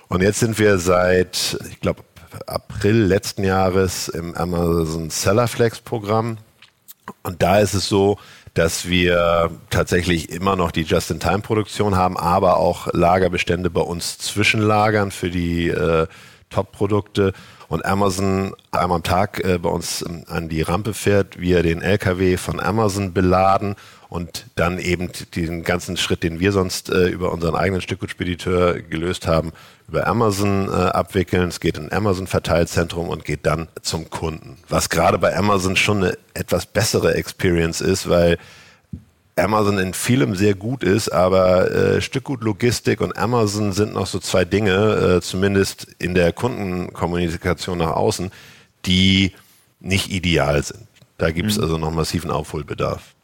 Und 0.07 0.21
jetzt 0.21 0.39
sind 0.39 0.57
wir 0.59 0.77
seit, 0.77 1.57
ich 1.69 1.81
glaube, 1.81 2.03
April 2.45 3.03
letzten 3.03 3.43
Jahres 3.43 4.09
im 4.09 4.35
Amazon 4.35 5.09
Sellerflex 5.09 5.79
Programm. 5.79 6.37
Und 7.23 7.41
da 7.41 7.59
ist 7.59 7.73
es 7.73 7.87
so, 7.87 8.17
dass 8.53 8.87
wir 8.87 9.51
tatsächlich 9.69 10.31
immer 10.31 10.55
noch 10.55 10.71
die 10.71 10.81
Just-in-Time-Produktion 10.81 11.95
haben, 11.95 12.17
aber 12.17 12.57
auch 12.57 12.87
Lagerbestände 12.91 13.69
bei 13.69 13.81
uns 13.81 14.17
zwischenlagern 14.17 15.11
für 15.11 15.29
die 15.29 15.67
äh, 15.67 16.07
Top-Produkte 16.49 17.33
und 17.67 17.85
Amazon 17.85 18.53
einmal 18.71 18.97
am 18.97 19.03
Tag 19.03 19.43
äh, 19.43 19.57
bei 19.57 19.69
uns 19.69 20.03
ähm, 20.07 20.23
an 20.27 20.49
die 20.49 20.61
Rampe 20.61 20.93
fährt, 20.93 21.39
wir 21.39 21.63
den 21.63 21.81
LKW 21.81 22.37
von 22.37 22.59
Amazon 22.59 23.13
beladen 23.13 23.75
und 24.09 24.45
dann 24.55 24.79
eben 24.79 25.09
den 25.35 25.63
ganzen 25.63 25.97
Schritt, 25.97 26.23
den 26.23 26.39
wir 26.39 26.51
sonst 26.53 26.89
äh, 26.89 27.07
über 27.07 27.31
unseren 27.31 27.55
eigenen 27.55 27.81
Stückgutspediteur 27.81 28.81
gelöst 28.81 29.27
haben, 29.27 29.51
über 29.87 30.07
Amazon 30.07 30.69
äh, 30.69 30.71
abwickeln. 30.71 31.49
Es 31.49 31.59
geht 31.59 31.77
in 31.77 31.91
Amazon-Verteilzentrum 31.91 33.09
und 33.09 33.25
geht 33.25 33.45
dann 33.45 33.67
zum 33.81 34.09
Kunden. 34.09 34.57
Was 34.69 34.89
gerade 34.89 35.17
bei 35.17 35.35
Amazon 35.35 35.75
schon 35.75 36.03
eine 36.03 36.17
etwas 36.33 36.65
bessere 36.65 37.15
Experience 37.15 37.81
ist, 37.81 38.09
weil 38.09 38.37
Amazon 39.39 39.77
in 39.77 39.93
vielem 39.93 40.35
sehr 40.35 40.53
gut 40.55 40.83
ist, 40.83 41.09
aber 41.09 41.71
äh, 41.71 42.01
Stückgut 42.01 42.43
Logistik 42.43 43.01
und 43.01 43.17
Amazon 43.17 43.71
sind 43.71 43.93
noch 43.93 44.07
so 44.07 44.19
zwei 44.19 44.45
Dinge, 44.45 45.17
äh, 45.17 45.21
zumindest 45.21 45.87
in 45.99 46.15
der 46.15 46.33
Kundenkommunikation 46.33 47.77
nach 47.77 47.91
außen, 47.91 48.31
die 48.85 49.33
nicht 49.79 50.11
ideal 50.11 50.63
sind. 50.63 50.87
Da 51.17 51.31
gibt 51.31 51.49
es 51.49 51.57
mhm. 51.57 51.63
also 51.63 51.77
noch 51.77 51.91
massiven 51.91 52.31
Aufholbedarf. 52.31 53.15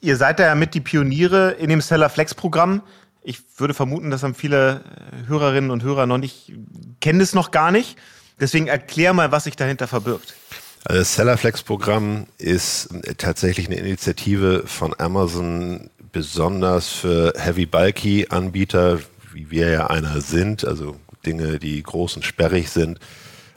Ihr 0.00 0.16
seid 0.16 0.38
da 0.38 0.44
ja 0.44 0.54
mit 0.54 0.74
die 0.74 0.80
Pioniere 0.80 1.52
in 1.52 1.68
dem 1.68 1.80
Seller 1.80 2.08
Flex 2.08 2.34
Programm. 2.34 2.82
Ich 3.22 3.40
würde 3.56 3.74
vermuten, 3.74 4.10
das 4.10 4.22
haben 4.22 4.34
viele 4.34 4.82
äh, 5.24 5.28
Hörerinnen 5.28 5.70
und 5.70 5.82
Hörer 5.82 6.06
noch 6.06 6.18
nicht, 6.18 6.52
kennen 7.00 7.20
es 7.20 7.34
noch 7.34 7.50
gar 7.50 7.70
nicht. 7.70 7.96
Deswegen 8.40 8.66
erklär 8.66 9.12
mal, 9.12 9.30
was 9.30 9.44
sich 9.44 9.56
dahinter 9.56 9.86
verbirgt. 9.86 10.34
Also 10.84 10.98
das 10.98 11.14
Sellerflex-Programm 11.14 12.26
ist 12.38 12.88
tatsächlich 13.16 13.66
eine 13.66 13.76
Initiative 13.76 14.64
von 14.66 14.94
Amazon 14.98 15.90
besonders 16.10 16.88
für 16.88 17.32
Heavy-Bulky-Anbieter, 17.36 18.98
wie 19.32 19.50
wir 19.50 19.70
ja 19.70 19.86
einer 19.86 20.20
sind, 20.20 20.66
also 20.66 20.96
Dinge, 21.24 21.58
die 21.58 21.82
groß 21.82 22.16
und 22.16 22.24
sperrig 22.24 22.68
sind, 22.68 22.98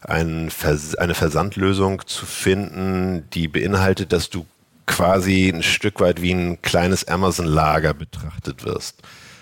eine 0.01 0.51
Versandlösung 0.51 2.03
zu 2.05 2.27
finden, 2.27 3.27
die 3.33 3.47
beinhaltet, 3.47 4.13
dass 4.13 4.29
du 4.29 4.45
quasi 4.85 5.49
ein 5.49 5.63
Stück 5.63 5.99
weit 5.99 6.21
wie 6.21 6.31
ein 6.31 6.61
kleines 6.61 7.07
Amazon-Lager 7.07 7.95
betrachtet 7.95 8.63
wirst. 8.63 9.01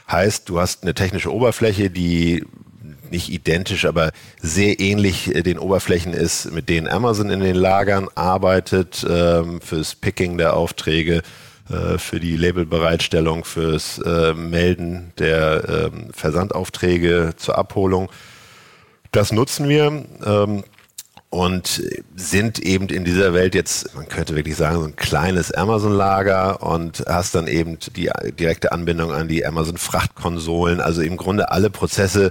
Heißt, 0.10 0.48
du 0.48 0.62
hast 0.62 0.84
eine 0.84 0.94
technische 0.94 1.34
Oberfläche, 1.34 1.90
die 1.90 2.46
nicht 3.14 3.30
identisch, 3.30 3.86
aber 3.86 4.12
sehr 4.42 4.80
ähnlich 4.80 5.34
äh, 5.34 5.42
den 5.42 5.58
Oberflächen 5.58 6.14
ist, 6.14 6.52
mit 6.52 6.68
denen 6.68 6.88
Amazon 6.88 7.30
in 7.30 7.40
den 7.40 7.56
Lagern 7.56 8.10
arbeitet, 8.16 9.06
ähm, 9.10 9.62
fürs 9.62 9.96
Picking 9.96 10.38
der 10.38 10.56
Aufträge, 10.58 11.22
äh, 11.70 11.98
für 11.98 12.20
die 12.20 12.36
Labelbereitstellung, 12.36 13.46
fürs 13.46 14.00
äh, 14.00 14.34
Melden 14.34 15.14
der 15.18 15.92
ähm, 15.94 16.10
Versandaufträge 16.14 17.36
zur 17.38 17.58
Abholung. 17.58 18.10
Das 19.12 19.32
nutzen 19.32 19.70
wir. 19.70 20.04
Ähm, 20.26 20.64
und 21.34 21.82
sind 22.16 22.60
eben 22.60 22.90
in 22.90 23.06
dieser 23.06 23.34
Welt 23.34 23.56
jetzt, 23.56 23.96
man 23.96 24.08
könnte 24.08 24.36
wirklich 24.36 24.56
sagen, 24.56 24.78
so 24.78 24.86
ein 24.86 24.96
kleines 24.96 25.52
Amazon-Lager 25.52 26.62
und 26.62 27.04
hast 27.08 27.34
dann 27.34 27.48
eben 27.48 27.80
die 27.96 28.12
direkte 28.38 28.72
Anbindung 28.72 29.12
an 29.12 29.28
die 29.28 29.44
Amazon-Frachtkonsolen, 29.44 30.80
also 30.80 31.02
im 31.02 31.18
Grunde 31.18 31.50
alle 31.50 31.72
Prozesse 31.72 32.30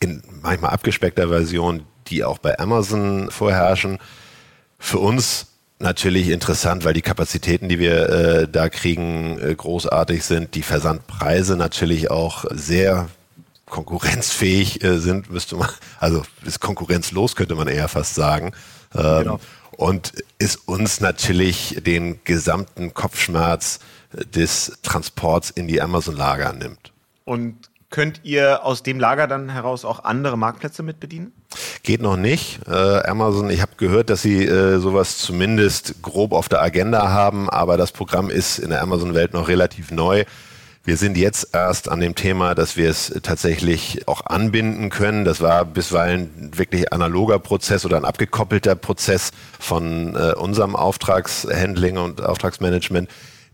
in 0.00 0.22
manchmal 0.42 0.70
abgespeckter 0.70 1.28
Version, 1.28 1.82
die 2.08 2.24
auch 2.24 2.38
bei 2.38 2.58
Amazon 2.58 3.30
vorherrschen. 3.30 3.98
Für 4.78 4.98
uns 4.98 5.46
natürlich 5.78 6.28
interessant, 6.28 6.84
weil 6.84 6.94
die 6.94 7.02
Kapazitäten, 7.02 7.68
die 7.68 7.78
wir 7.78 8.08
äh, 8.08 8.48
da 8.48 8.68
kriegen, 8.68 9.38
äh, 9.38 9.54
großartig 9.54 10.24
sind. 10.24 10.54
Die 10.54 10.62
Versandpreise 10.62 11.56
natürlich 11.56 12.10
auch 12.10 12.44
sehr 12.50 13.08
konkurrenzfähig 13.66 14.82
äh, 14.82 14.98
sind, 14.98 15.30
müsste 15.30 15.56
man, 15.56 15.68
also 15.98 16.22
ist 16.44 16.60
konkurrenzlos, 16.60 17.36
könnte 17.36 17.56
man 17.56 17.68
eher 17.68 17.88
fast 17.88 18.14
sagen. 18.14 18.52
Ähm, 18.94 19.18
genau. 19.18 19.40
Und 19.72 20.12
ist 20.38 20.66
uns 20.68 21.00
natürlich 21.00 21.78
den 21.84 22.20
gesamten 22.24 22.94
Kopfschmerz 22.94 23.80
des 24.12 24.78
Transports 24.82 25.50
in 25.50 25.68
die 25.68 25.82
Amazon-Lager 25.82 26.54
nimmt. 26.54 26.92
Und 27.24 27.68
Könnt 27.90 28.20
ihr 28.24 28.64
aus 28.64 28.82
dem 28.82 28.98
Lager 28.98 29.28
dann 29.28 29.48
heraus 29.48 29.84
auch 29.84 30.04
andere 30.04 30.36
Marktplätze 30.36 30.82
mit 30.82 30.98
bedienen? 30.98 31.32
Geht 31.84 32.02
noch 32.02 32.16
nicht. 32.16 32.60
Äh, 32.66 32.72
Amazon, 33.06 33.48
ich 33.48 33.62
habe 33.62 33.72
gehört, 33.76 34.10
dass 34.10 34.22
sie 34.22 34.44
äh, 34.44 34.78
sowas 34.78 35.18
zumindest 35.18 36.02
grob 36.02 36.32
auf 36.32 36.48
der 36.48 36.62
Agenda 36.62 37.10
haben, 37.10 37.48
aber 37.48 37.76
das 37.76 37.92
Programm 37.92 38.28
ist 38.28 38.58
in 38.58 38.70
der 38.70 38.82
Amazon-Welt 38.82 39.32
noch 39.32 39.48
relativ 39.48 39.92
neu. 39.92 40.24
Wir 40.86 40.96
sind 40.96 41.16
jetzt 41.16 41.48
erst 41.52 41.88
an 41.88 41.98
dem 41.98 42.14
Thema, 42.14 42.54
dass 42.54 42.76
wir 42.76 42.88
es 42.88 43.12
tatsächlich 43.22 44.06
auch 44.06 44.24
anbinden 44.26 44.88
können. 44.88 45.24
Das 45.24 45.40
war 45.40 45.64
bisweilen 45.64 46.52
wirklich 46.56 46.92
analoger 46.92 47.40
Prozess 47.40 47.84
oder 47.84 47.96
ein 47.96 48.04
abgekoppelter 48.04 48.76
Prozess 48.76 49.32
von 49.58 50.14
äh, 50.14 50.34
unserem 50.34 50.76
Auftragshandling 50.76 51.98
und 51.98 52.24
Auftragsmanagement 52.24 53.08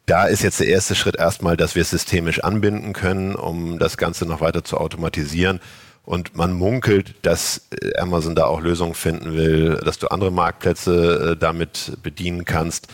da 0.07 0.27
ist 0.27 0.43
jetzt 0.43 0.61
der 0.61 0.69
erste 0.69 0.95
Schritt 0.95 1.17
erstmal, 1.17 1.57
dass 1.57 1.75
wir 1.75 1.83
es 1.83 1.91
systemisch 1.91 2.41
anbinden 2.41 2.93
können, 2.93 3.35
um 3.35 3.79
das 3.79 3.97
Ganze 3.97 4.27
noch 4.27 4.41
weiter 4.41 4.65
zu 4.65 4.79
automatisieren. 4.79 5.61
Und 6.05 6.37
man 6.37 6.53
munkelt, 6.53 7.15
dass 7.23 7.69
äh, 7.71 7.97
Amazon 7.97 8.35
da 8.35 8.47
auch 8.47 8.61
Lösungen 8.61 8.95
finden 8.95 9.35
will, 9.35 9.77
dass 9.85 9.99
du 9.99 10.09
andere 10.09 10.33
Marktplätze 10.33 11.33
äh, 11.33 11.37
damit 11.37 11.97
bedienen 12.03 12.45
kannst. 12.45 12.89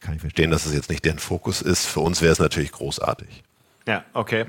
Kann 0.00 0.14
ich 0.16 0.20
verstehen, 0.20 0.50
dass 0.50 0.66
es 0.66 0.74
jetzt 0.74 0.90
nicht 0.90 1.04
deren 1.04 1.20
Fokus 1.20 1.62
ist. 1.62 1.86
Für 1.86 2.00
uns 2.00 2.20
wäre 2.20 2.32
es 2.32 2.40
natürlich 2.40 2.72
großartig. 2.72 3.44
Ja, 3.86 4.04
okay. 4.12 4.46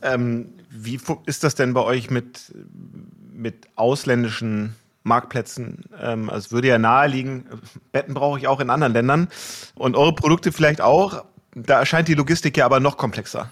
Ähm, 0.00 0.54
wie 0.70 0.98
ist 1.26 1.44
das 1.44 1.54
denn 1.54 1.74
bei 1.74 1.82
euch 1.82 2.10
mit, 2.10 2.52
mit 3.32 3.68
ausländischen 3.76 4.74
Marktplätzen. 5.04 5.84
Ähm, 6.00 6.30
also 6.30 6.46
es 6.46 6.52
würde 6.52 6.68
ja 6.68 6.78
naheliegen, 6.78 7.44
Betten 7.92 8.14
brauche 8.14 8.38
ich 8.38 8.48
auch 8.48 8.58
in 8.58 8.70
anderen 8.70 8.94
Ländern 8.94 9.28
und 9.74 9.96
eure 9.96 10.14
Produkte 10.14 10.50
vielleicht 10.50 10.80
auch. 10.80 11.24
Da 11.54 11.80
erscheint 11.80 12.08
die 12.08 12.14
Logistik 12.14 12.56
ja 12.56 12.66
aber 12.66 12.80
noch 12.80 12.96
komplexer. 12.96 13.50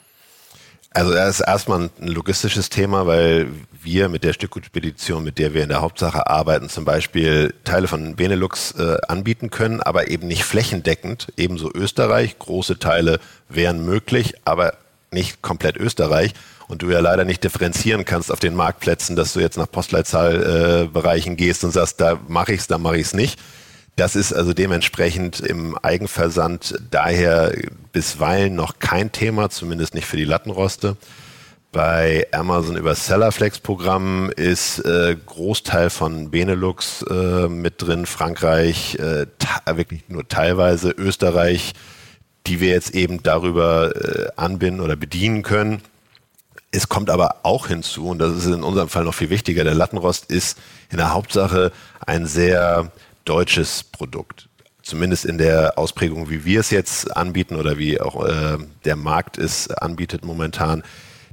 Also 0.94 1.12
das 1.12 1.40
ist 1.40 1.46
erstmal 1.46 1.88
ein 2.00 2.06
logistisches 2.06 2.68
Thema, 2.68 3.06
weil 3.06 3.48
wir 3.82 4.10
mit 4.10 4.24
der 4.24 4.34
Stückgutspedition, 4.34 5.24
mit 5.24 5.38
der 5.38 5.54
wir 5.54 5.62
in 5.62 5.70
der 5.70 5.80
Hauptsache 5.80 6.26
arbeiten, 6.26 6.68
zum 6.68 6.84
Beispiel 6.84 7.54
Teile 7.64 7.88
von 7.88 8.16
Benelux 8.16 8.72
äh, 8.72 8.98
anbieten 9.08 9.48
können, 9.48 9.80
aber 9.80 10.08
eben 10.08 10.26
nicht 10.26 10.44
flächendeckend. 10.44 11.32
Ebenso 11.38 11.70
Österreich, 11.72 12.38
große 12.38 12.78
Teile 12.78 13.20
wären 13.48 13.86
möglich, 13.86 14.34
aber 14.44 14.74
nicht 15.10 15.40
komplett 15.40 15.78
Österreich. 15.78 16.34
Und 16.68 16.82
du 16.82 16.90
ja 16.90 17.00
leider 17.00 17.24
nicht 17.24 17.42
differenzieren 17.42 18.04
kannst 18.04 18.30
auf 18.30 18.40
den 18.40 18.54
Marktplätzen, 18.54 19.16
dass 19.16 19.32
du 19.32 19.40
jetzt 19.40 19.56
nach 19.56 19.70
Postleitzahlbereichen 19.70 21.34
äh, 21.34 21.36
gehst 21.36 21.64
und 21.64 21.70
sagst, 21.70 22.00
da 22.00 22.18
mache 22.28 22.52
ich 22.52 22.60
es, 22.60 22.66
da 22.66 22.76
mache 22.76 22.98
ich 22.98 23.06
es 23.06 23.14
nicht. 23.14 23.40
Das 23.96 24.16
ist 24.16 24.32
also 24.32 24.54
dementsprechend 24.54 25.40
im 25.40 25.76
Eigenversand 25.76 26.80
daher 26.90 27.52
bisweilen 27.92 28.54
noch 28.54 28.78
kein 28.78 29.12
Thema, 29.12 29.50
zumindest 29.50 29.94
nicht 29.94 30.06
für 30.06 30.16
die 30.16 30.24
Lattenroste. 30.24 30.96
Bei 31.72 32.26
Amazon 32.32 32.76
über 32.76 32.94
Sellerflex-Programm 32.94 34.30
ist 34.30 34.78
äh, 34.80 35.16
Großteil 35.24 35.88
von 35.88 36.30
Benelux 36.30 37.02
äh, 37.08 37.48
mit 37.48 37.80
drin, 37.80 38.04
Frankreich 38.04 38.96
äh, 38.96 39.26
wirklich 39.74 40.04
nur 40.08 40.28
teilweise, 40.28 40.90
Österreich, 40.90 41.72
die 42.46 42.60
wir 42.60 42.70
jetzt 42.70 42.94
eben 42.94 43.22
darüber 43.22 43.94
äh, 43.96 44.28
anbinden 44.36 44.82
oder 44.82 44.96
bedienen 44.96 45.42
können. 45.42 45.80
Es 46.72 46.88
kommt 46.88 47.08
aber 47.08 47.36
auch 47.42 47.68
hinzu, 47.68 48.08
und 48.08 48.18
das 48.18 48.36
ist 48.36 48.46
in 48.46 48.62
unserem 48.62 48.88
Fall 48.88 49.04
noch 49.04 49.14
viel 49.14 49.30
wichtiger, 49.30 49.64
der 49.64 49.74
Lattenrost 49.74 50.30
ist 50.30 50.58
in 50.90 50.98
der 50.98 51.14
Hauptsache 51.14 51.72
ein 52.06 52.26
sehr 52.26 52.90
deutsches 53.24 53.84
Produkt. 53.84 54.48
Zumindest 54.82 55.24
in 55.24 55.38
der 55.38 55.78
Ausprägung, 55.78 56.28
wie 56.28 56.44
wir 56.44 56.60
es 56.60 56.70
jetzt 56.70 57.16
anbieten 57.16 57.56
oder 57.56 57.78
wie 57.78 58.00
auch 58.00 58.26
äh, 58.26 58.58
der 58.84 58.96
Markt 58.96 59.38
es 59.38 59.70
anbietet 59.70 60.24
momentan. 60.24 60.82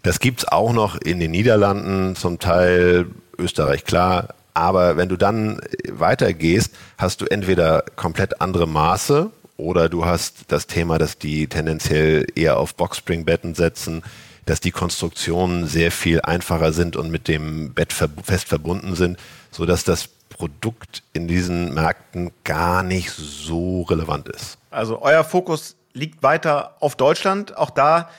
Das 0.04 0.20
gibt's 0.20 0.48
auch 0.48 0.72
noch 0.72 0.96
in 0.96 1.20
den 1.20 1.32
Niederlanden, 1.32 2.16
zum 2.16 2.40
Teil 2.40 3.08
Österreich, 3.38 3.86
klar. 3.86 4.36
Aber 4.54 4.98
wenn 4.98 5.10
du 5.10 5.18
dann 5.18 5.62
weitergehst, 5.90 6.74
hast 6.98 7.22
du 7.22 7.26
entweder 7.26 7.84
komplett 7.96 8.42
andere 8.42 8.68
Maße 8.68 9.32
oder 9.58 9.90
du 9.90 10.06
hast 10.06 10.46
das 10.50 10.68
Thema, 10.68 10.98
dass 10.98 11.18
die 11.18 11.48
tendenziell 11.48 12.26
eher 12.36 12.58
auf 12.58 12.76
Boxspringbetten 12.76 13.56
setzen, 13.56 14.04
dass 14.46 14.60
die 14.60 14.72
Konstruktionen 14.72 15.68
sehr 15.68 15.92
viel 15.92 16.22
einfacher 16.22 16.74
sind 16.74 16.96
und 16.96 17.12
mit 17.12 17.28
dem 17.28 17.74
Bett 17.74 17.94
fest 17.94 18.48
verbunden 18.48 18.96
sind, 18.96 19.18
sodass 19.52 19.84
das 19.84 20.10
Produkt 20.30 21.04
in 21.14 21.28
diesen 21.28 21.74
Märkten 21.74 22.32
gar 22.44 22.84
nicht 22.84 23.12
so 23.12 23.82
relevant 23.84 24.30
ist. 24.30 24.58
Also 24.72 25.02
euer 25.02 25.24
Fokus 25.24 25.76
liegt 25.94 26.24
weiter 26.24 26.76
auf 26.80 26.96
Deutschland. 26.96 27.58
Auch 27.58 27.72
da 27.72 28.10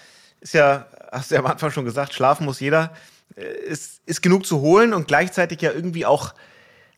ist 0.41 0.55
ja, 0.55 0.87
hast 1.13 1.31
du 1.31 1.37
ja 1.37 1.41
am 1.41 1.47
Anfang 1.47 1.71
schon 1.71 1.85
gesagt, 1.85 2.13
schlafen 2.13 2.45
muss 2.45 2.61
jeder. 2.61 2.93
Ist, 3.37 4.01
ist 4.07 4.23
genug 4.23 4.45
zu 4.45 4.61
holen 4.61 4.93
und 4.93 5.07
gleichzeitig 5.07 5.61
ja 5.63 5.73
irgendwie 5.73 6.05
auch 6.05 6.35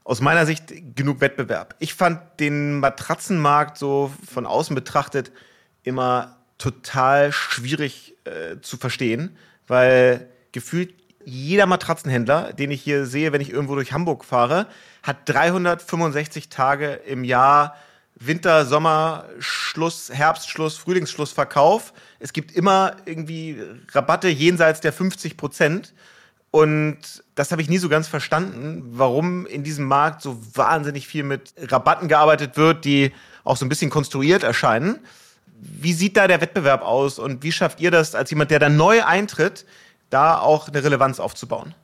aus 0.05 0.21
meiner 0.21 0.47
Sicht 0.47 0.97
genug 0.97 1.21
Wettbewerb. 1.21 1.77
Ich 1.79 1.95
fand 1.95 2.21
den 2.41 2.81
Matratzenmarkt 2.81 3.79
so 3.79 4.11
von 4.29 4.47
außen 4.47 4.75
betrachtet 4.75 5.31
immer 5.85 6.37
total 6.59 7.33
schwierig 7.33 8.15
äh, 8.25 8.61
zu 8.61 8.77
verstehen, 8.77 9.37
weil 9.67 10.29
gefühlt 10.53 10.95
jeder 11.25 11.67
Matratzenhändler, 11.67 12.53
den 12.53 12.71
ich 12.71 12.83
hier 12.83 13.07
sehe, 13.07 13.33
wenn 13.33 13.41
ich 13.41 13.51
irgendwo 13.51 13.75
durch 13.75 13.93
Hamburg 13.93 14.25
fahre, 14.25 14.67
hat 15.03 15.29
365 15.29 16.49
Tage 16.49 16.93
im 16.93 17.25
Jahr 17.25 17.77
Winter, 18.27 18.67
Sommer, 18.67 19.25
Schluss, 19.41 20.11
Herbstschluss, 20.13 20.77
Frühlingsschluss 20.77 21.33
Verkauf. 21.33 21.93
Es 22.21 22.33
gibt 22.33 22.53
immer 22.53 22.97
irgendwie 23.05 23.61
Rabatte 23.91 24.29
jenseits 24.29 24.81
der 24.81 24.93
50 24.93 25.37
Prozent. 25.37 25.93
Und 26.53 26.99
das 27.35 27.51
habe 27.51 27.63
ich 27.63 27.71
nie 27.71 27.79
so 27.79 27.89
ganz 27.89 28.09
verstanden, 28.09 28.83
warum 28.93 29.47
in 29.47 29.65
diesem 29.65 29.87
Markt 29.87 30.23
so 30.23 30.39
wahnsinnig 30.55 31.09
viel 31.09 31.25
mit 31.25 31.55
Rabatten 31.59 32.09
gearbeitet 32.09 32.57
wird, 32.57 32.85
die 32.85 33.13
auch 33.43 33.57
so 33.57 33.65
ein 33.65 33.71
bisschen 33.71 33.91
konstruiert 33.91 34.43
erscheinen. 34.43 34.99
Wie 35.59 35.95
sieht 35.95 36.17
da 36.17 36.29
der 36.29 36.41
Wettbewerb 36.41 36.83
aus 36.83 37.19
und 37.19 37.43
wie 37.43 37.53
schafft 37.53 37.81
ihr 37.81 37.91
das 37.91 38.15
als 38.15 38.31
jemand, 38.31 38.51
der 38.51 38.59
da 38.59 38.69
neu 38.69 39.03
eintritt, 39.03 39.65
da 40.11 40.39
auch 40.39 40.69
eine 40.69 40.85
Relevanz 40.85 41.21
aufzubauen? 41.21 41.75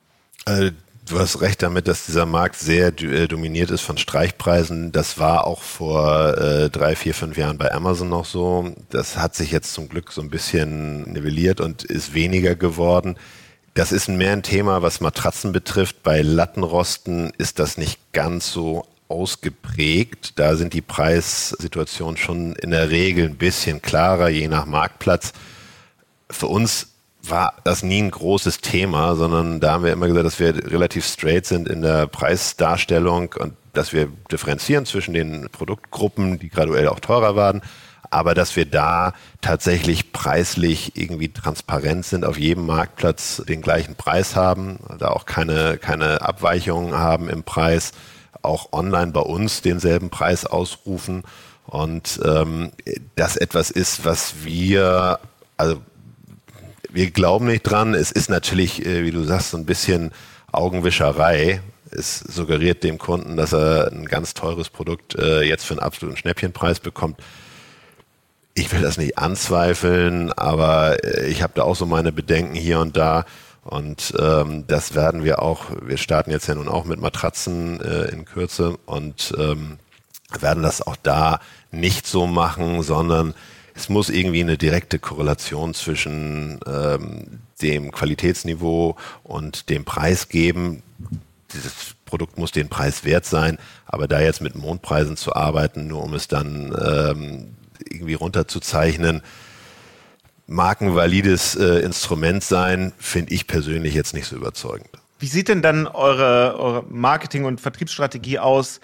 Äh, 0.45 0.71
du 1.09 1.19
hast 1.19 1.41
recht 1.41 1.61
damit, 1.61 1.87
dass 1.87 2.05
dieser 2.05 2.25
Markt 2.25 2.55
sehr 2.55 2.87
äh, 3.01 3.27
dominiert 3.27 3.71
ist 3.71 3.81
von 3.81 3.97
Streichpreisen. 3.97 4.91
Das 4.91 5.17
war 5.17 5.45
auch 5.45 5.61
vor 5.61 6.37
äh, 6.37 6.69
drei, 6.69 6.95
vier, 6.95 7.13
fünf 7.13 7.37
Jahren 7.37 7.57
bei 7.57 7.71
Amazon 7.71 8.09
noch 8.09 8.25
so. 8.25 8.73
Das 8.89 9.17
hat 9.17 9.35
sich 9.35 9.51
jetzt 9.51 9.73
zum 9.73 9.89
Glück 9.89 10.11
so 10.11 10.21
ein 10.21 10.29
bisschen 10.29 11.03
nivelliert 11.11 11.61
und 11.61 11.83
ist 11.83 12.13
weniger 12.13 12.55
geworden. 12.55 13.17
Das 13.73 13.91
ist 13.91 14.09
mehr 14.09 14.33
ein 14.33 14.43
Thema, 14.43 14.81
was 14.81 15.01
Matratzen 15.01 15.51
betrifft. 15.51 16.03
Bei 16.03 16.21
Lattenrosten 16.21 17.31
ist 17.37 17.59
das 17.59 17.77
nicht 17.77 17.99
ganz 18.13 18.51
so 18.51 18.85
ausgeprägt. 19.07 20.37
Da 20.37 20.55
sind 20.55 20.73
die 20.73 20.81
Preissituationen 20.81 22.17
schon 22.17 22.53
in 22.55 22.71
der 22.71 22.89
Regel 22.89 23.25
ein 23.25 23.37
bisschen 23.37 23.81
klarer, 23.81 24.29
je 24.29 24.47
nach 24.47 24.65
Marktplatz. 24.65 25.33
Für 26.29 26.47
uns 26.47 26.89
war 27.29 27.53
das 27.63 27.83
nie 27.83 28.01
ein 28.01 28.11
großes 28.11 28.61
Thema, 28.61 29.15
sondern 29.15 29.59
da 29.59 29.73
haben 29.73 29.83
wir 29.83 29.93
immer 29.93 30.07
gesagt, 30.07 30.25
dass 30.25 30.39
wir 30.39 30.55
relativ 30.71 31.05
straight 31.05 31.45
sind 31.45 31.67
in 31.67 31.81
der 31.81 32.07
Preisdarstellung 32.07 33.33
und 33.37 33.53
dass 33.73 33.93
wir 33.93 34.07
differenzieren 34.31 34.85
zwischen 34.85 35.13
den 35.13 35.49
Produktgruppen, 35.51 36.39
die 36.39 36.49
graduell 36.49 36.87
auch 36.87 36.99
teurer 36.99 37.35
waren, 37.35 37.61
aber 38.09 38.33
dass 38.33 38.55
wir 38.55 38.65
da 38.65 39.13
tatsächlich 39.41 40.11
preislich 40.11 40.95
irgendwie 40.95 41.31
transparent 41.31 42.05
sind, 42.05 42.25
auf 42.25 42.39
jedem 42.39 42.65
Marktplatz 42.65 43.43
den 43.47 43.61
gleichen 43.61 43.95
Preis 43.95 44.35
haben, 44.35 44.79
da 44.97 45.09
auch 45.09 45.25
keine, 45.25 45.77
keine 45.77 46.21
Abweichungen 46.21 46.95
haben 46.95 47.29
im 47.29 47.43
Preis, 47.43 47.91
auch 48.41 48.73
online 48.73 49.11
bei 49.11 49.21
uns 49.21 49.61
denselben 49.61 50.09
Preis 50.09 50.45
ausrufen. 50.45 51.23
Und 51.67 52.19
ähm, 52.25 52.71
das 53.15 53.37
etwas 53.37 53.69
ist, 53.69 54.05
was 54.05 54.43
wir, 54.43 55.19
also 55.57 55.77
wir 56.89 57.11
glauben 57.11 57.47
nicht 57.47 57.63
dran. 57.63 57.93
Es 57.93 58.11
ist 58.11 58.29
natürlich, 58.29 58.85
äh, 58.85 59.03
wie 59.03 59.11
du 59.11 59.23
sagst, 59.23 59.51
so 59.51 59.57
ein 59.57 59.65
bisschen 59.65 60.11
Augenwischerei. 60.51 61.61
Es 61.91 62.19
suggeriert 62.19 62.83
dem 62.83 62.97
Kunden, 62.97 63.37
dass 63.37 63.53
er 63.53 63.91
ein 63.91 64.05
ganz 64.05 64.33
teures 64.33 64.69
Produkt 64.69 65.15
äh, 65.15 65.41
jetzt 65.41 65.65
für 65.65 65.73
einen 65.73 65.81
absoluten 65.81 66.17
Schnäppchenpreis 66.17 66.79
bekommt. 66.79 67.19
Ich 68.53 68.71
will 68.71 68.81
das 68.81 68.97
nicht 68.97 69.17
anzweifeln, 69.17 70.31
aber 70.33 71.03
äh, 71.03 71.27
ich 71.27 71.41
habe 71.41 71.53
da 71.55 71.63
auch 71.63 71.75
so 71.75 71.85
meine 71.85 72.11
Bedenken 72.11 72.55
hier 72.55 72.79
und 72.79 72.97
da. 72.97 73.25
Und 73.63 74.13
ähm, 74.19 74.65
das 74.67 74.95
werden 74.95 75.23
wir 75.23 75.41
auch, 75.41 75.65
wir 75.81 75.97
starten 75.97 76.31
jetzt 76.31 76.47
ja 76.47 76.55
nun 76.55 76.67
auch 76.67 76.85
mit 76.85 76.99
Matratzen 76.99 77.79
äh, 77.81 78.05
in 78.05 78.25
Kürze 78.25 78.77
und 78.85 79.33
ähm, 79.37 79.77
werden 80.39 80.63
das 80.63 80.81
auch 80.81 80.95
da 80.95 81.39
nicht 81.71 82.07
so 82.07 82.25
machen, 82.25 82.81
sondern 82.81 83.33
es 83.79 83.87
muss 83.87 84.09
irgendwie 84.09 84.41
eine 84.41 84.57
direkte 84.57 84.99
Korrelation 84.99 85.73
zwischen 85.73 86.59
ähm, 86.67 87.39
dem 87.61 87.91
Qualitätsniveau 87.91 88.97
und 89.23 89.69
dem 89.69 89.85
Preis 89.85 90.27
geben. 90.27 90.83
Dieses 91.53 91.95
Produkt 92.05 92.37
muss 92.37 92.51
den 92.51 92.67
Preis 92.67 93.05
wert 93.05 93.25
sein, 93.25 93.57
aber 93.85 94.09
da 94.09 94.19
jetzt 94.19 94.41
mit 94.41 94.55
Mondpreisen 94.55 95.15
zu 95.15 95.33
arbeiten, 95.33 95.87
nur 95.87 96.03
um 96.03 96.13
es 96.13 96.27
dann 96.27 96.75
ähm, 96.77 97.55
irgendwie 97.89 98.15
runterzuzeichnen, 98.15 99.21
mag 100.45 100.81
ein 100.81 100.93
valides 100.93 101.55
äh, 101.55 101.79
Instrument 101.79 102.43
sein, 102.43 102.91
finde 102.97 103.33
ich 103.33 103.47
persönlich 103.47 103.93
jetzt 103.93 104.13
nicht 104.13 104.27
so 104.27 104.35
überzeugend. 104.35 104.89
Wie 105.19 105.27
sieht 105.27 105.47
denn 105.47 105.61
dann 105.61 105.87
eure, 105.87 106.59
eure 106.59 106.83
Marketing- 106.89 107.45
und 107.45 107.61
Vertriebsstrategie 107.61 108.39
aus, 108.39 108.81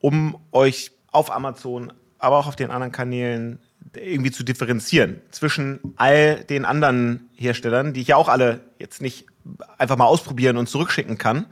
um 0.00 0.38
euch 0.52 0.92
auf 1.12 1.30
Amazon, 1.30 1.92
aber 2.18 2.38
auch 2.38 2.46
auf 2.46 2.56
den 2.56 2.70
anderen 2.70 2.92
Kanälen 2.92 3.58
irgendwie 3.96 4.30
zu 4.30 4.44
differenzieren 4.44 5.20
zwischen 5.30 5.80
all 5.96 6.44
den 6.44 6.64
anderen 6.64 7.28
Herstellern, 7.34 7.92
die 7.92 8.00
ich 8.00 8.08
ja 8.08 8.16
auch 8.16 8.28
alle 8.28 8.60
jetzt 8.78 9.00
nicht 9.00 9.26
einfach 9.78 9.96
mal 9.96 10.06
ausprobieren 10.06 10.56
und 10.56 10.68
zurückschicken 10.68 11.18
kann. 11.18 11.46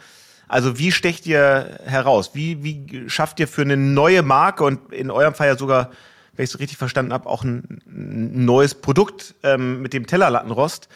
Also 0.48 0.78
wie 0.78 0.92
stecht 0.92 1.26
ihr 1.26 1.80
heraus? 1.84 2.32
Wie, 2.34 2.62
wie 2.62 3.08
schafft 3.08 3.40
ihr 3.40 3.48
für 3.48 3.62
eine 3.62 3.76
neue 3.76 4.22
Marke 4.22 4.64
und 4.64 4.92
in 4.92 5.10
eurem 5.10 5.34
Fall 5.34 5.48
ja 5.48 5.56
sogar, 5.56 5.90
wenn 6.34 6.44
ich 6.44 6.50
es 6.50 6.58
richtig 6.60 6.78
verstanden 6.78 7.12
habe, 7.12 7.28
auch 7.28 7.42
ein, 7.42 7.82
ein 7.86 8.44
neues 8.44 8.74
Produkt 8.74 9.34
ähm, 9.42 9.82
mit 9.82 9.92
dem 9.92 10.06
Tellerlattenrost? 10.06 10.88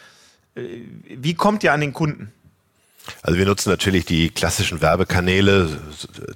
Äh, 0.55 0.61
wie 1.09 1.33
kommt 1.33 1.63
ihr 1.63 1.73
an 1.73 1.81
den 1.81 1.91
Kunden? 1.91 2.31
Also 3.23 3.37
wir 3.37 3.45
nutzen 3.45 3.69
natürlich 3.69 4.05
die 4.05 4.29
klassischen 4.29 4.81
Werbekanäle, 4.81 5.69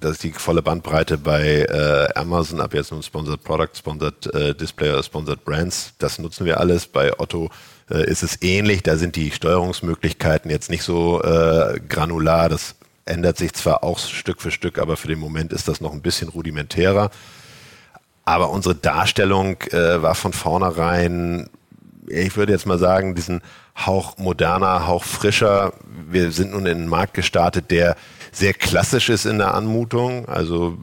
das 0.01 0.11
ist 0.13 0.23
die 0.23 0.31
volle 0.31 0.61
Bandbreite 0.61 1.17
bei 1.17 1.61
äh, 1.61 2.13
Amazon, 2.15 2.59
ab 2.59 2.73
jetzt 2.73 2.91
nun 2.91 3.03
Sponsored 3.03 3.43
Product, 3.43 3.69
Sponsored 3.75 4.33
äh, 4.33 4.55
Display 4.55 4.91
oder 4.91 5.03
Sponsored 5.03 5.43
Brands, 5.45 5.93
das 5.99 6.19
nutzen 6.19 6.45
wir 6.45 6.59
alles. 6.59 6.87
Bei 6.87 7.17
Otto 7.19 7.49
äh, 7.89 8.09
ist 8.09 8.23
es 8.23 8.41
ähnlich, 8.41 8.83
da 8.83 8.97
sind 8.97 9.15
die 9.15 9.31
Steuerungsmöglichkeiten 9.31 10.49
jetzt 10.49 10.69
nicht 10.69 10.83
so 10.83 11.21
äh, 11.21 11.79
granular, 11.87 12.49
das 12.49 12.75
ändert 13.05 13.37
sich 13.37 13.53
zwar 13.53 13.83
auch 13.83 13.99
Stück 13.99 14.41
für 14.41 14.51
Stück, 14.51 14.79
aber 14.79 14.97
für 14.97 15.07
den 15.07 15.19
Moment 15.19 15.53
ist 15.53 15.67
das 15.67 15.81
noch 15.81 15.93
ein 15.93 16.01
bisschen 16.01 16.29
rudimentärer. 16.29 17.11
Aber 18.25 18.49
unsere 18.49 18.73
Darstellung 18.73 19.61
äh, 19.69 20.01
war 20.01 20.15
von 20.15 20.33
vornherein, 20.33 21.47
ich 22.07 22.37
würde 22.37 22.53
jetzt 22.53 22.65
mal 22.65 22.79
sagen, 22.79 23.15
diesen 23.15 23.41
Hauch 23.77 24.17
moderner, 24.17 24.87
Hauch 24.87 25.03
frischer. 25.03 25.73
Wir 26.09 26.31
sind 26.31 26.51
nun 26.51 26.65
in 26.65 26.77
einen 26.77 26.87
Markt 26.87 27.13
gestartet, 27.13 27.71
der 27.71 27.95
sehr 28.31 28.53
klassisch 28.53 29.09
ist 29.09 29.25
in 29.25 29.37
der 29.37 29.53
Anmutung. 29.53 30.27
Also 30.27 30.77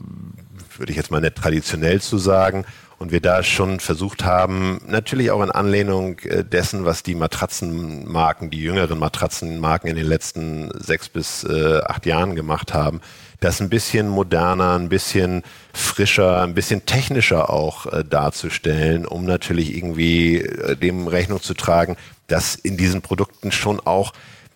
würde 0.77 0.91
ich 0.91 0.97
jetzt 0.97 1.11
mal 1.11 1.21
nicht 1.21 1.37
traditionell 1.37 2.01
zu 2.01 2.19
sagen. 2.19 2.65
Und 2.99 3.11
wir 3.11 3.21
da 3.21 3.43
schon 3.43 3.81
versucht 3.81 4.25
haben, 4.25 4.81
natürlich 4.87 5.33
auch 5.33 5.43
in 5.43 5.51
Anlehnung 5.51 6.21
äh, 6.21 6.45
dessen, 6.45 6.85
was 6.85 7.03
die 7.03 7.17
Matratzenmarken, 7.17 8.49
die 8.49 8.63
jüngeren 8.63 8.97
Matratzenmarken 8.97 9.91
in 9.91 9.97
den 9.97 10.07
letzten 10.07 10.71
sechs 10.79 11.09
bis 11.09 11.43
äh, 11.43 11.81
acht 11.85 12.07
Jahren 12.07 12.37
gemacht 12.37 12.75
haben, 12.75 13.01
das 13.43 13.61
ein 13.61 13.69
bisschen 13.69 14.09
moderner, 14.09 14.79
ein 14.79 14.89
bisschen 14.89 15.43
frischer, 15.73 16.43
ein 16.43 16.55
bisschen 16.55 16.87
technischer 16.87 17.51
auch 17.51 17.87
äh, 17.87 18.05
darzustellen, 18.05 19.05
um 19.05 19.25
natürlich 19.25 19.77
irgendwie 19.77 20.39
äh, 20.39 20.77
dem 20.77 21.09
Rechnung 21.09 21.43
zu 21.43 21.55
tragen, 21.55 21.97
dass 22.29 22.55
in 22.55 22.77
diesen 22.77 23.03
Produkten 23.03 23.51
schon 23.51 23.81
auch 23.81 24.13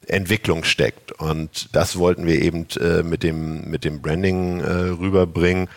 Entwicklung 0.07 0.63
steckt. 0.63 1.13
Und 1.13 1.75
das 1.75 1.99
wollten 1.99 2.27
wir 2.27 2.41
eben 2.41 2.69
äh, 2.81 3.03
mit, 3.03 3.25
dem, 3.25 3.69
mit 3.69 3.85
dem 3.85 4.01
Branding 4.01 4.61
äh, 4.61 4.71
rüberbringen. 4.71 5.69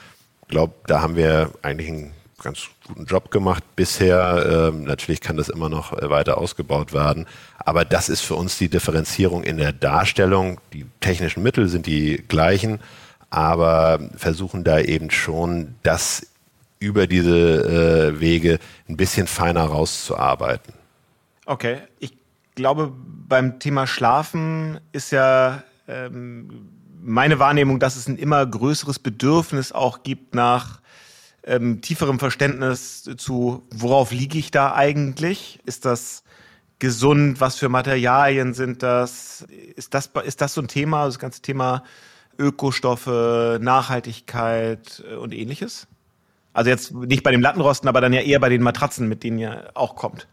Ich 0.43 0.47
glaube, 0.49 0.75
da 0.85 1.01
haben 1.01 1.15
wir 1.15 1.51
eigentlich 1.63 1.89
einen 1.89 2.13
ganz 2.41 2.69
guten 2.87 3.05
Job 3.05 3.31
gemacht 3.31 3.63
bisher. 3.75 4.71
Ähm, 4.71 4.83
natürlich 4.83 5.21
kann 5.21 5.37
das 5.37 5.49
immer 5.49 5.69
noch 5.69 5.93
äh, 5.93 6.09
weiter 6.09 6.37
ausgebaut 6.37 6.93
werden. 6.93 7.25
Aber 7.65 7.85
das 7.85 8.09
ist 8.09 8.21
für 8.21 8.35
uns 8.35 8.57
die 8.57 8.69
Differenzierung 8.69 9.43
in 9.43 9.57
der 9.57 9.73
Darstellung. 9.73 10.59
Die 10.73 10.85
technischen 11.01 11.43
Mittel 11.43 11.67
sind 11.67 11.85
die 11.85 12.23
gleichen, 12.27 12.79
aber 13.29 13.99
versuchen 14.15 14.63
da 14.63 14.79
eben 14.79 15.11
schon, 15.11 15.75
das 15.83 16.27
über 16.79 17.07
diese 17.07 18.13
äh, 18.15 18.19
Wege 18.19 18.59
ein 18.87 18.97
bisschen 18.97 19.27
feiner 19.27 19.65
rauszuarbeiten. 19.65 20.73
Okay, 21.45 21.79
ich 21.99 22.13
glaube, 22.55 22.93
beim 23.27 23.59
Thema 23.59 23.85
Schlafen 23.85 24.79
ist 24.91 25.11
ja 25.11 25.63
ähm, 25.87 26.69
meine 27.01 27.39
Wahrnehmung, 27.39 27.79
dass 27.79 27.95
es 27.95 28.07
ein 28.07 28.17
immer 28.17 28.45
größeres 28.45 28.99
Bedürfnis 28.99 29.71
auch 29.71 30.03
gibt 30.03 30.35
nach 30.35 30.79
ähm, 31.43 31.81
tieferem 31.81 32.19
Verständnis 32.19 33.09
zu, 33.17 33.63
worauf 33.71 34.11
liege 34.11 34.37
ich 34.37 34.51
da 34.51 34.73
eigentlich? 34.73 35.59
Ist 35.65 35.85
das 35.85 36.23
gesund? 36.79 37.39
Was 37.41 37.57
für 37.57 37.69
Materialien 37.69 38.53
sind 38.53 38.83
das? 38.83 39.45
Ist 39.75 39.93
das, 39.93 40.09
ist 40.23 40.41
das 40.41 40.53
so 40.53 40.61
ein 40.61 40.67
Thema, 40.67 41.05
das 41.05 41.19
ganze 41.19 41.41
Thema 41.41 41.83
Ökostoffe, 42.37 43.59
Nachhaltigkeit 43.61 45.03
äh, 45.09 45.15
und 45.15 45.33
ähnliches? 45.33 45.87
Also 46.53 46.71
jetzt 46.71 46.93
nicht 46.93 47.23
bei 47.23 47.31
dem 47.31 47.41
Lattenrosten, 47.41 47.87
aber 47.87 48.01
dann 48.01 48.11
ja 48.11 48.21
eher 48.21 48.39
bei 48.39 48.49
den 48.49 48.63
Matratzen, 48.63 49.07
mit 49.07 49.23
denen 49.23 49.37
ihr 49.37 49.69
auch 49.75 49.95
kommt. 49.95 50.27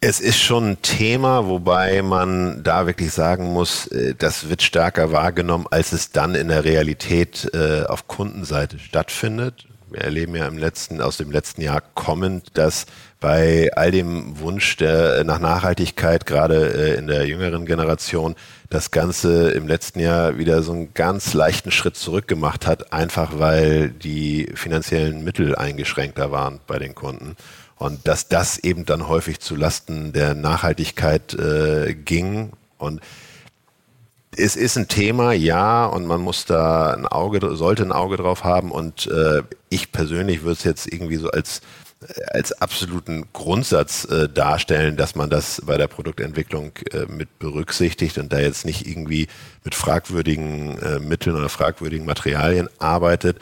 Es 0.00 0.20
ist 0.20 0.38
schon 0.38 0.72
ein 0.72 0.82
Thema, 0.82 1.46
wobei 1.46 2.02
man 2.02 2.62
da 2.62 2.86
wirklich 2.86 3.12
sagen 3.12 3.52
muss, 3.52 3.86
äh, 3.86 4.14
das 4.14 4.48
wird 4.50 4.62
stärker 4.62 5.10
wahrgenommen, 5.12 5.66
als 5.70 5.92
es 5.92 6.12
dann 6.12 6.34
in 6.34 6.48
der 6.48 6.64
Realität 6.64 7.50
äh, 7.54 7.84
auf 7.84 8.06
Kundenseite 8.06 8.78
stattfindet. 8.78 9.66
Wir 9.88 10.00
erleben 10.00 10.34
ja 10.34 10.48
im 10.48 10.58
letzten, 10.58 11.00
aus 11.00 11.16
dem 11.16 11.30
letzten 11.30 11.62
Jahr 11.62 11.80
kommend, 11.80 12.58
dass 12.58 12.86
bei 13.20 13.70
all 13.74 13.90
dem 13.92 14.38
Wunsch 14.40 14.76
der, 14.76 15.22
nach 15.24 15.38
Nachhaltigkeit, 15.38 16.26
gerade 16.26 16.74
äh, 16.74 16.98
in 16.98 17.06
der 17.06 17.26
jüngeren 17.26 17.66
Generation, 17.66 18.34
das 18.68 18.90
Ganze 18.90 19.52
im 19.52 19.68
letzten 19.68 20.00
Jahr 20.00 20.38
wieder 20.38 20.62
so 20.62 20.72
einen 20.72 20.92
ganz 20.92 21.34
leichten 21.34 21.70
Schritt 21.70 21.96
zurück 21.96 22.26
gemacht 22.26 22.66
hat, 22.66 22.92
einfach 22.92 23.38
weil 23.38 23.90
die 23.90 24.50
finanziellen 24.54 25.22
Mittel 25.22 25.54
eingeschränkter 25.54 26.30
waren 26.32 26.60
bei 26.66 26.78
den 26.78 26.94
Kunden. 26.94 27.36
Und 27.76 28.08
dass 28.08 28.28
das 28.28 28.58
eben 28.58 28.86
dann 28.86 29.06
häufig 29.06 29.40
zu 29.40 29.54
Lasten 29.54 30.12
der 30.12 30.34
Nachhaltigkeit 30.34 31.34
äh, 31.34 31.94
ging. 31.94 32.52
Und 32.78 33.00
es 34.36 34.56
ist 34.56 34.76
ein 34.76 34.88
Thema, 34.88 35.32
ja, 35.32 35.86
und 35.86 36.06
man 36.06 36.20
muss 36.20 36.44
da 36.44 36.92
ein 36.92 37.06
Auge, 37.06 37.56
sollte 37.56 37.82
ein 37.82 37.92
Auge 37.92 38.16
drauf 38.16 38.44
haben. 38.44 38.70
Und 38.70 39.06
äh, 39.06 39.42
ich 39.68 39.92
persönlich 39.92 40.42
würde 40.42 40.52
es 40.52 40.64
jetzt 40.64 40.92
irgendwie 40.92 41.16
so 41.16 41.30
als 41.30 41.60
als 42.32 42.52
absoluten 42.52 43.24
Grundsatz 43.32 44.04
äh, 44.04 44.28
darstellen, 44.28 44.96
dass 44.96 45.14
man 45.14 45.30
das 45.30 45.62
bei 45.64 45.76
der 45.76 45.88
Produktentwicklung 45.88 46.72
äh, 46.92 47.06
mit 47.10 47.38
berücksichtigt 47.38 48.18
und 48.18 48.32
da 48.32 48.38
jetzt 48.38 48.66
nicht 48.66 48.86
irgendwie 48.86 49.28
mit 49.64 49.74
fragwürdigen 49.74 50.78
äh, 50.78 50.98
Mitteln 51.00 51.36
oder 51.36 51.48
fragwürdigen 51.48 52.06
Materialien 52.06 52.68
arbeitet. 52.78 53.38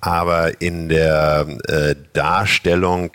Aber 0.00 0.60
in 0.60 0.88
der 0.88 1.46
äh, 1.68 1.96
Darstellung 2.12 3.10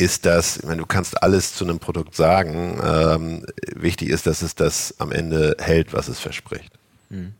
ist 0.00 0.24
das, 0.24 0.56
ich 0.56 0.64
meine, 0.64 0.78
du 0.78 0.86
kannst 0.86 1.22
alles 1.22 1.54
zu 1.54 1.64
einem 1.64 1.78
Produkt 1.78 2.16
sagen. 2.16 2.80
Ähm, 2.82 3.46
wichtig 3.76 4.08
ist, 4.08 4.26
dass 4.26 4.40
es 4.40 4.54
das 4.54 4.94
am 4.98 5.12
Ende 5.12 5.56
hält, 5.60 5.92
was 5.92 6.08
es 6.08 6.18
verspricht. 6.18 6.72
Hm. 7.10 7.34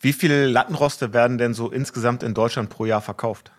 Wie 0.00 0.12
viele 0.12 0.46
Lattenroste 0.46 1.12
werden 1.12 1.38
denn 1.38 1.54
so 1.54 1.70
insgesamt 1.70 2.22
in 2.22 2.32
Deutschland 2.32 2.70
pro 2.70 2.84
Jahr 2.84 3.00
verkauft? 3.00 3.50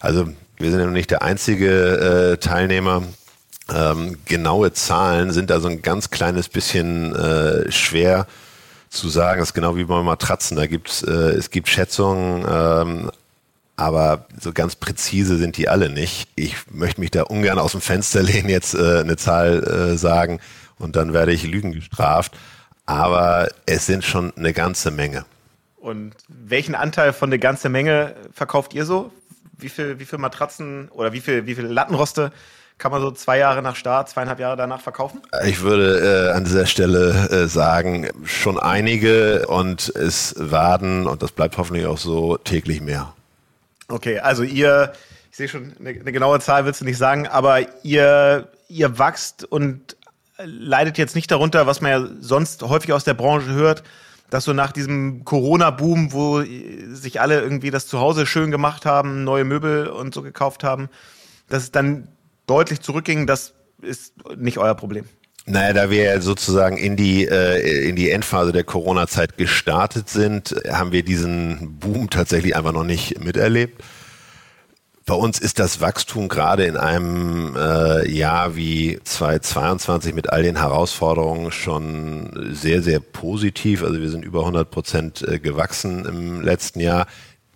Also 0.00 0.28
wir 0.56 0.70
sind 0.70 0.80
ja 0.80 0.86
noch 0.86 0.92
nicht 0.92 1.10
der 1.10 1.22
einzige 1.22 2.32
äh, 2.32 2.36
Teilnehmer. 2.38 3.02
Ähm, 3.72 4.16
genaue 4.24 4.72
Zahlen 4.72 5.30
sind 5.30 5.50
da 5.50 5.60
so 5.60 5.68
ein 5.68 5.82
ganz 5.82 6.10
kleines 6.10 6.48
bisschen 6.48 7.14
äh, 7.14 7.70
schwer 7.70 8.26
zu 8.88 9.10
sagen. 9.10 9.40
Das 9.40 9.50
ist 9.50 9.54
genau 9.54 9.76
wie 9.76 9.84
bei 9.84 10.02
Matratzen. 10.02 10.56
Da 10.56 10.66
gibt's, 10.66 11.02
äh, 11.02 11.10
es 11.10 11.50
gibt 11.50 11.68
Schätzungen, 11.68 12.46
ähm, 12.48 13.10
aber 13.82 14.26
so 14.40 14.52
ganz 14.52 14.76
präzise 14.76 15.38
sind 15.38 15.56
die 15.56 15.68
alle 15.68 15.90
nicht. 15.90 16.28
Ich 16.36 16.56
möchte 16.70 17.00
mich 17.00 17.10
da 17.10 17.24
ungern 17.24 17.58
aus 17.58 17.72
dem 17.72 17.80
Fenster 17.80 18.22
lehnen, 18.22 18.48
jetzt 18.48 18.74
äh, 18.74 19.00
eine 19.00 19.16
Zahl 19.16 19.64
äh, 19.64 19.98
sagen 19.98 20.38
und 20.78 20.94
dann 20.94 21.12
werde 21.12 21.32
ich 21.32 21.42
Lügen 21.44 21.72
gestraft. 21.72 22.32
Aber 22.86 23.48
es 23.66 23.86
sind 23.86 24.04
schon 24.04 24.32
eine 24.36 24.52
ganze 24.52 24.90
Menge. 24.90 25.24
Und 25.76 26.14
welchen 26.28 26.74
Anteil 26.74 27.12
von 27.12 27.30
der 27.30 27.38
ganzen 27.38 27.72
Menge 27.72 28.14
verkauft 28.32 28.74
ihr 28.74 28.84
so? 28.84 29.12
Wie 29.58 29.68
viel, 29.68 29.98
wie 29.98 30.04
viel 30.04 30.18
Matratzen 30.18 30.88
oder 30.90 31.12
wie 31.12 31.20
viel, 31.20 31.46
wie 31.46 31.54
viel 31.54 31.66
Lattenroste 31.66 32.32
kann 32.78 32.90
man 32.92 33.00
so 33.00 33.10
zwei 33.10 33.38
Jahre 33.38 33.62
nach 33.62 33.76
Start, 33.76 34.08
zweieinhalb 34.08 34.40
Jahre 34.40 34.56
danach 34.56 34.80
verkaufen? 34.80 35.20
Ich 35.44 35.60
würde 35.62 36.30
äh, 36.30 36.36
an 36.36 36.44
dieser 36.44 36.66
Stelle 36.66 37.28
äh, 37.30 37.46
sagen, 37.48 38.08
schon 38.24 38.58
einige 38.58 39.46
und 39.46 39.88
es 39.88 40.34
werden, 40.38 41.06
und 41.06 41.22
das 41.22 41.32
bleibt 41.32 41.58
hoffentlich 41.58 41.86
auch 41.86 41.98
so, 41.98 42.36
täglich 42.36 42.80
mehr. 42.80 43.12
Okay, 43.92 44.18
also 44.20 44.42
ihr, 44.42 44.92
ich 45.30 45.36
sehe 45.36 45.48
schon, 45.48 45.74
eine, 45.78 45.90
eine 45.90 46.12
genaue 46.12 46.40
Zahl 46.40 46.64
willst 46.64 46.80
du 46.80 46.86
nicht 46.86 46.96
sagen, 46.96 47.26
aber 47.26 47.84
ihr, 47.84 48.48
ihr 48.68 48.98
wachst 48.98 49.44
und 49.44 49.98
leidet 50.38 50.96
jetzt 50.96 51.14
nicht 51.14 51.30
darunter, 51.30 51.66
was 51.66 51.82
man 51.82 51.90
ja 51.90 52.08
sonst 52.18 52.62
häufig 52.62 52.94
aus 52.94 53.04
der 53.04 53.12
Branche 53.12 53.52
hört, 53.52 53.82
dass 54.30 54.44
so 54.44 54.54
nach 54.54 54.72
diesem 54.72 55.26
Corona-Boom, 55.26 56.14
wo 56.14 56.40
sich 56.40 57.20
alle 57.20 57.42
irgendwie 57.42 57.70
das 57.70 57.86
Zuhause 57.86 58.24
schön 58.24 58.50
gemacht 58.50 58.86
haben, 58.86 59.24
neue 59.24 59.44
Möbel 59.44 59.88
und 59.88 60.14
so 60.14 60.22
gekauft 60.22 60.64
haben, 60.64 60.88
dass 61.50 61.64
es 61.64 61.70
dann 61.70 62.08
deutlich 62.46 62.80
zurückging, 62.80 63.26
das 63.26 63.52
ist 63.82 64.14
nicht 64.38 64.56
euer 64.56 64.74
Problem. 64.74 65.04
Naja, 65.44 65.72
da 65.72 65.90
wir 65.90 66.20
sozusagen 66.22 66.76
in 66.76 66.96
die, 66.96 67.26
äh, 67.26 67.88
in 67.88 67.96
die 67.96 68.10
Endphase 68.10 68.52
der 68.52 68.62
Corona-Zeit 68.62 69.36
gestartet 69.36 70.08
sind, 70.08 70.54
haben 70.70 70.92
wir 70.92 71.02
diesen 71.02 71.78
Boom 71.80 72.10
tatsächlich 72.10 72.54
einfach 72.54 72.72
noch 72.72 72.84
nicht 72.84 73.18
miterlebt. 73.22 73.82
Bei 75.04 75.14
uns 75.14 75.40
ist 75.40 75.58
das 75.58 75.80
Wachstum 75.80 76.28
gerade 76.28 76.64
in 76.64 76.76
einem 76.76 77.56
äh, 77.56 78.08
Jahr 78.08 78.54
wie 78.54 79.00
2022 79.02 80.14
mit 80.14 80.30
all 80.30 80.44
den 80.44 80.58
Herausforderungen 80.58 81.50
schon 81.50 82.50
sehr, 82.52 82.82
sehr 82.82 83.00
positiv. 83.00 83.82
Also 83.82 84.00
wir 84.00 84.10
sind 84.10 84.24
über 84.24 84.40
100 84.40 84.70
Prozent 84.70 85.26
äh, 85.26 85.40
gewachsen 85.40 86.04
im 86.04 86.40
letzten 86.40 86.78
Jahr. 86.78 87.08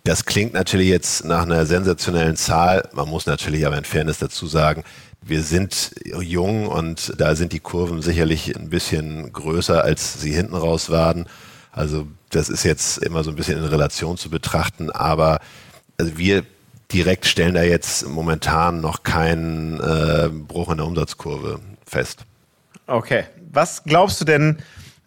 Das 0.07 0.25
klingt 0.25 0.53
natürlich 0.53 0.89
jetzt 0.89 1.25
nach 1.25 1.43
einer 1.43 1.67
sensationellen 1.67 2.37
Zahl. 2.37 2.89
Man 2.93 3.09
muss 3.09 3.27
natürlich 3.27 3.67
aber 3.67 3.77
in 3.77 3.83
Fairness 3.83 4.19
dazu 4.19 4.47
sagen, 4.47 4.85
wir 5.21 5.43
sind 5.43 5.97
jung 6.21 6.69
und 6.69 7.13
da 7.19 7.35
sind 7.35 7.53
die 7.53 7.59
Kurven 7.59 8.03
sicherlich 8.03 8.55
ein 8.57 8.71
bisschen 8.71 9.33
größer, 9.33 9.83
als 9.83 10.21
sie 10.21 10.33
hinten 10.33 10.55
raus 10.55 10.91
waren. 10.91 11.27
Also 11.73 12.07
das 12.31 12.49
ist 12.49 12.63
jetzt 12.63 12.99
immer 12.99 13.25
so 13.25 13.31
ein 13.31 13.37
bisschen 13.37 13.59
in 13.59 13.65
Relation 13.65 14.17
zu 14.17 14.31
betrachten, 14.31 14.93
aber 14.93 15.41
also 15.99 16.17
wir 16.17 16.45
direkt 16.93 17.27
stellen 17.27 17.55
da 17.55 17.65
jetzt 17.65 18.07
momentan 18.07 18.81
noch 18.81 19.03
keinen 19.03 19.81
äh, 19.81 20.29
Bruch 20.29 20.71
in 20.71 20.77
der 20.77 20.87
Umsatzkurve 20.87 21.59
fest. 21.85 22.21
Okay. 22.87 23.25
Was 23.51 23.83
glaubst 23.83 24.21
du 24.21 24.25
denn, 24.25 24.59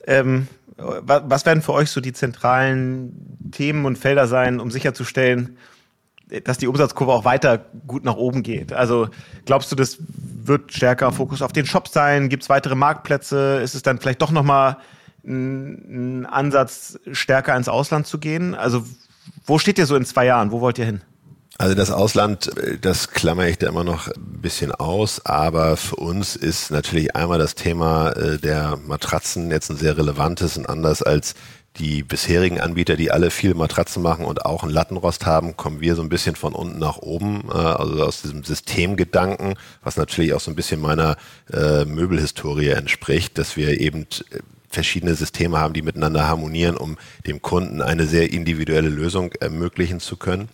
ähm, 0.08 0.50
was 0.82 1.46
werden 1.46 1.62
für 1.62 1.74
euch 1.74 1.90
so 1.90 2.02
die 2.02 2.14
zentralen 2.14 3.38
Themen 3.52 3.86
und 3.86 3.98
Felder 3.98 4.28
sein, 4.28 4.60
um 4.60 4.72
sicherzustellen, 4.72 5.58
dass 6.44 6.58
die 6.58 6.68
Umsatzkurve 6.68 7.12
auch 7.12 7.26
weiter 7.26 7.66
gut 7.88 8.04
nach 8.04 8.16
oben 8.16 8.44
geht? 8.44 8.72
Also 8.72 9.10
glaubst 9.46 9.72
du, 9.72 9.76
das 9.76 9.98
wird 10.44 10.74
stärker 10.74 11.12
Fokus 11.12 11.42
auf 11.42 11.52
den 11.52 11.66
Shop 11.66 11.88
sein? 11.88 12.30
Gibt 12.30 12.44
es 12.44 12.50
weitere 12.50 12.76
Marktplätze? 12.76 13.62
Ist 13.64 13.76
es 13.76 13.82
dann 13.82 14.00
vielleicht 14.00 14.22
doch 14.22 14.32
nochmal 14.32 14.78
ein, 15.26 16.22
ein 16.22 16.26
Ansatz, 16.26 17.00
stärker 17.12 17.56
ins 17.56 17.68
Ausland 17.68 18.08
zu 18.08 18.20
gehen? 18.20 18.56
Also 18.56 18.84
wo 19.46 19.60
steht 19.60 19.78
ihr 19.78 19.86
so 19.86 19.96
in 19.96 20.06
zwei 20.06 20.26
Jahren? 20.26 20.52
Wo 20.52 20.62
wollt 20.62 20.78
ihr 20.78 20.86
hin? 20.86 21.02
Also 21.60 21.76
das 21.76 21.92
Ausland, 21.92 22.50
das 22.80 23.10
klammer 23.10 23.46
ich 23.50 23.58
da 23.58 23.68
immer 23.68 23.84
noch 23.84 24.08
ein 24.08 24.42
bisschen 24.42 24.72
aus, 24.72 25.26
aber 25.26 25.76
für 25.76 25.98
uns 25.98 26.38
ist 26.38 26.72
natürlich 26.72 27.18
einmal 27.18 27.38
das 27.38 27.54
Thema 27.54 28.12
äh, 28.12 28.38
der 28.38 28.78
Matratzen 28.78 29.52
jetzt 29.52 29.70
ein 29.70 29.76
sehr 29.76 29.98
relevantes 29.98 30.58
und 30.58 30.70
anders 30.70 31.04
als 31.04 31.36
die 31.76 32.02
bisherigen 32.02 32.62
Anbieter, 32.62 32.96
die 32.96 33.12
alle 33.12 33.30
viele 33.30 33.56
Matratzen 33.56 34.02
machen 34.02 34.24
und 34.24 34.46
auch 34.46 34.64
einen 34.64 34.72
Lattenrost 34.72 35.26
haben, 35.26 35.58
kommen 35.58 35.82
wir 35.82 35.96
so 35.96 36.02
ein 36.02 36.08
bisschen 36.08 36.38
von 36.38 36.56
unten 36.56 36.80
nach 36.80 37.00
oben, 37.00 37.50
äh, 37.50 37.58
also 37.58 38.06
aus 38.06 38.22
diesem 38.22 38.46
Systemgedanken, 38.46 39.56
was 39.84 39.98
natürlich 39.98 40.34
auch 40.34 40.40
so 40.40 40.52
ein 40.52 40.56
bisschen 40.56 40.80
meiner 40.80 41.18
äh, 41.52 41.84
Möbelhistorie 41.84 42.70
entspricht, 42.70 43.38
dass 43.38 43.58
wir 43.58 43.82
eben 43.82 44.08
verschiedene 44.70 45.14
Systeme 45.14 45.60
haben, 45.60 45.74
die 45.74 45.82
miteinander 45.82 46.26
harmonieren, 46.26 46.78
um 46.78 46.98
dem 47.28 47.42
Kunden 47.42 47.82
eine 47.82 48.08
sehr 48.08 48.32
individuelle 48.32 48.88
Lösung 48.88 49.34
ermöglichen 49.42 50.00
zu 50.00 50.16
können. 50.16 50.48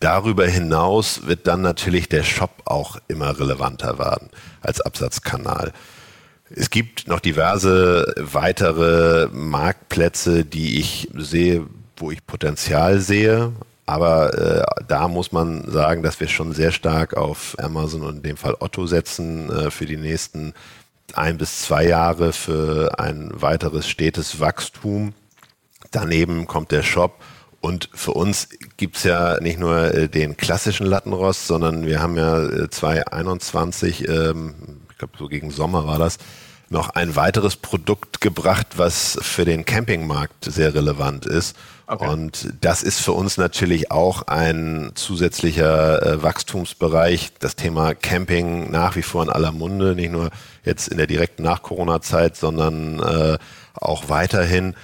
Darüber 0.00 0.46
hinaus 0.46 1.26
wird 1.26 1.46
dann 1.46 1.60
natürlich 1.62 2.08
der 2.08 2.22
Shop 2.22 2.62
auch 2.64 2.98
immer 3.08 3.38
relevanter 3.38 3.98
werden 3.98 4.30
als 4.60 4.80
Absatzkanal. 4.80 5.72
Es 6.50 6.70
gibt 6.70 7.08
noch 7.08 7.20
diverse 7.20 8.14
weitere 8.16 9.28
Marktplätze, 9.32 10.44
die 10.44 10.78
ich 10.78 11.08
sehe, 11.14 11.66
wo 11.96 12.10
ich 12.10 12.24
Potenzial 12.26 13.00
sehe. 13.00 13.52
Aber 13.86 14.34
äh, 14.34 14.84
da 14.86 15.08
muss 15.08 15.32
man 15.32 15.68
sagen, 15.70 16.02
dass 16.02 16.20
wir 16.20 16.28
schon 16.28 16.52
sehr 16.52 16.72
stark 16.72 17.16
auf 17.16 17.56
Amazon 17.58 18.02
und 18.02 18.16
in 18.16 18.22
dem 18.22 18.36
Fall 18.36 18.54
Otto 18.60 18.86
setzen 18.86 19.50
äh, 19.50 19.70
für 19.70 19.86
die 19.86 19.96
nächsten 19.96 20.52
ein 21.14 21.38
bis 21.38 21.62
zwei 21.62 21.86
Jahre 21.86 22.32
für 22.32 22.98
ein 22.98 23.30
weiteres 23.32 23.88
stetes 23.88 24.40
Wachstum. 24.40 25.14
Daneben 25.90 26.46
kommt 26.46 26.70
der 26.70 26.82
Shop 26.82 27.14
und 27.60 27.90
für 27.92 28.12
uns 28.12 28.48
gibt's 28.76 29.02
ja 29.02 29.40
nicht 29.40 29.58
nur 29.58 29.92
äh, 29.92 30.08
den 30.08 30.36
klassischen 30.36 30.86
Lattenrost, 30.86 31.46
sondern 31.46 31.86
wir 31.86 32.00
haben 32.00 32.16
ja 32.16 32.44
äh, 32.44 32.70
2021, 32.70 34.08
ähm, 34.08 34.54
ich 34.90 34.98
glaube 34.98 35.14
so 35.18 35.28
gegen 35.28 35.50
Sommer 35.50 35.86
war 35.86 35.98
das, 35.98 36.18
noch 36.70 36.90
ein 36.90 37.16
weiteres 37.16 37.56
Produkt 37.56 38.20
gebracht, 38.20 38.66
was 38.76 39.18
für 39.22 39.44
den 39.44 39.64
Campingmarkt 39.64 40.44
sehr 40.44 40.74
relevant 40.74 41.24
ist. 41.26 41.56
Okay. 41.86 42.06
Und 42.06 42.52
das 42.60 42.82
ist 42.82 43.00
für 43.00 43.12
uns 43.12 43.38
natürlich 43.38 43.90
auch 43.90 44.22
ein 44.26 44.92
zusätzlicher 44.94 46.02
äh, 46.04 46.22
Wachstumsbereich. 46.22 47.32
Das 47.38 47.56
Thema 47.56 47.94
Camping 47.94 48.70
nach 48.70 48.94
wie 48.96 49.02
vor 49.02 49.22
in 49.22 49.30
aller 49.30 49.52
Munde, 49.52 49.94
nicht 49.94 50.12
nur 50.12 50.28
jetzt 50.64 50.88
in 50.88 50.98
der 50.98 51.06
direkten 51.06 51.42
Nach-Corona-Zeit, 51.42 52.36
sondern 52.36 53.00
äh, 53.00 53.38
auch 53.74 54.10
weiterhin. 54.10 54.74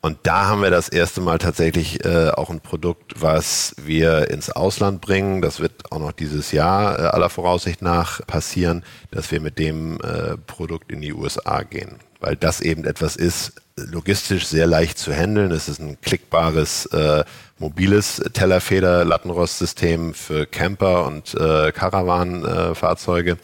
Und 0.00 0.18
da 0.22 0.46
haben 0.46 0.62
wir 0.62 0.70
das 0.70 0.88
erste 0.88 1.20
Mal 1.20 1.38
tatsächlich 1.38 2.04
äh, 2.04 2.30
auch 2.30 2.50
ein 2.50 2.60
Produkt, 2.60 3.20
was 3.20 3.74
wir 3.82 4.30
ins 4.30 4.48
Ausland 4.48 5.00
bringen. 5.00 5.42
Das 5.42 5.58
wird 5.58 5.90
auch 5.90 5.98
noch 5.98 6.12
dieses 6.12 6.52
Jahr 6.52 6.98
äh, 6.98 7.02
aller 7.08 7.30
Voraussicht 7.30 7.82
nach 7.82 8.24
passieren, 8.26 8.84
dass 9.10 9.32
wir 9.32 9.40
mit 9.40 9.58
dem 9.58 10.00
äh, 10.00 10.36
Produkt 10.46 10.92
in 10.92 11.00
die 11.00 11.12
USA 11.12 11.62
gehen. 11.62 11.96
Weil 12.20 12.36
das 12.36 12.60
eben 12.60 12.84
etwas 12.84 13.16
ist, 13.16 13.54
logistisch 13.76 14.46
sehr 14.46 14.68
leicht 14.68 14.98
zu 14.98 15.12
handeln. 15.12 15.50
Es 15.50 15.68
ist 15.68 15.80
ein 15.80 16.00
klickbares, 16.00 16.86
äh, 16.86 17.24
mobiles 17.58 18.22
Tellerfeder-Lattenrost-System 18.32 20.14
für 20.14 20.46
Camper 20.46 21.06
und 21.06 21.34
äh, 21.34 21.72
Caravan-Fahrzeuge. 21.72 23.36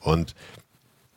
und 0.00 0.34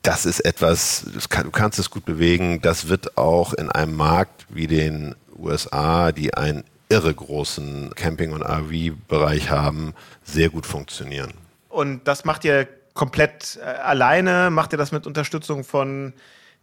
das 0.04 0.26
ist 0.26 0.40
etwas, 0.40 1.06
das 1.14 1.28
kann, 1.28 1.44
du 1.44 1.50
kannst 1.50 1.78
es 1.78 1.90
gut 1.90 2.04
bewegen. 2.04 2.60
Das 2.60 2.88
wird 2.88 3.16
auch 3.16 3.54
in 3.54 3.70
einem 3.72 3.96
Markt 3.96 4.46
wie 4.50 4.66
den 4.66 5.16
USA, 5.36 6.12
die 6.12 6.34
einen 6.34 6.62
irre 6.88 7.12
großen 7.12 7.94
Camping- 7.94 8.32
und 8.32 8.42
RV-Bereich 8.42 9.50
haben, 9.50 9.94
sehr 10.22 10.50
gut 10.50 10.66
funktionieren. 10.66 11.32
Und 11.70 12.06
das 12.06 12.24
macht 12.24 12.44
ihr 12.44 12.68
komplett 12.92 13.58
äh, 13.60 13.64
alleine? 13.64 14.50
Macht 14.50 14.72
ihr 14.72 14.78
das 14.78 14.92
mit 14.92 15.06
Unterstützung 15.06 15.64
von 15.64 16.12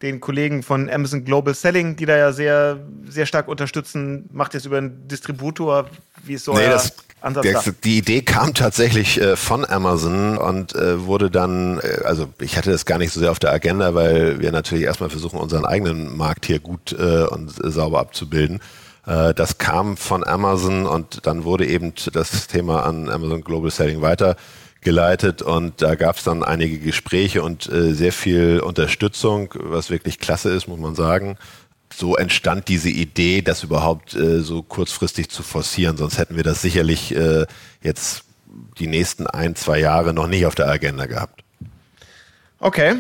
den 0.02 0.20
Kollegen 0.20 0.64
von 0.64 0.90
Amazon 0.90 1.24
Global 1.24 1.54
Selling, 1.54 1.96
die 1.96 2.06
da 2.06 2.18
ja 2.18 2.32
sehr, 2.32 2.80
sehr 3.08 3.26
stark 3.26 3.48
unterstützen? 3.48 4.30
Macht 4.32 4.56
es 4.56 4.66
über 4.66 4.78
einen 4.78 5.08
Distributor? 5.08 5.88
Wie 6.24 6.34
ist 6.34 6.46
so 6.46 6.54
nee, 6.54 6.68
das 6.68 6.94
Ansatz 7.22 7.44
der, 7.44 7.74
Die 7.84 8.00
Idee 8.00 8.22
kam 8.22 8.54
tatsächlich 8.54 9.22
äh, 9.22 9.36
von 9.36 9.64
Amazon 9.66 10.38
und 10.38 10.76
äh, 10.76 11.06
wurde 11.06 11.30
dann, 11.30 11.80
äh, 11.80 12.02
also 12.04 12.28
ich 12.40 12.58
hatte 12.58 12.72
das 12.72 12.86
gar 12.86 12.98
nicht 12.98 13.14
so 13.14 13.20
sehr 13.20 13.32
auf 13.32 13.40
der 13.40 13.52
Agenda, 13.52 13.94
weil 13.94 14.40
wir 14.40 14.52
natürlich 14.52 14.86
erstmal 14.86 15.10
versuchen, 15.10 15.40
unseren 15.40 15.66
eigenen 15.66 16.16
Markt 16.18 16.46
hier 16.46 16.60
gut 16.60 16.94
äh, 16.94 17.24
und 17.26 17.52
sauber 17.52 18.00
abzubilden. 18.00 18.60
Äh, 19.06 19.34
das 19.34 19.58
kam 19.60 19.98
von 19.98 20.24
Amazon 20.26 20.86
und 20.86 21.26
dann 21.26 21.44
wurde 21.44 21.68
eben 21.68 21.94
das 22.12 22.48
Thema 22.48 22.86
an 22.86 23.10
Amazon 23.10 23.44
Global 23.44 23.72
Selling 23.72 24.02
weitergeleitet 24.82 25.42
und 25.42 25.82
da 25.82 25.96
gab 25.96 26.18
es 26.18 26.24
dann 26.24 26.44
einige 26.44 26.80
Gespräche 26.80 27.44
und 27.44 27.70
äh, 27.70 27.94
sehr 27.94 28.12
viel 28.12 28.60
Unterstützung, 28.60 29.54
was 29.56 29.90
wirklich 29.90 30.20
klasse 30.20 30.50
ist, 30.50 30.68
muss 30.68 30.80
man 30.80 30.96
sagen 30.96 31.38
so 31.94 32.16
entstand 32.16 32.70
diese 32.70 32.90
Idee, 32.90 33.42
das 33.42 33.64
überhaupt 33.64 34.16
äh, 34.16 34.40
so 34.40 34.64
kurzfristig 34.64 35.30
zu 35.30 35.44
forcieren. 35.44 35.98
Sonst 35.98 36.18
hätten 36.18 36.38
wir 36.38 36.44
das 36.44 36.62
sicherlich 36.62 37.14
äh, 37.14 37.46
jetzt 37.82 38.24
die 38.80 38.88
nächsten 38.88 39.28
ein, 39.28 39.58
zwei 39.58 39.78
Jahre 39.78 40.14
noch 40.14 40.28
nicht 40.28 40.46
auf 40.46 40.56
der 40.56 40.70
Agenda 40.70 41.06
gehabt. 41.06 41.44
Okay. 42.60 42.96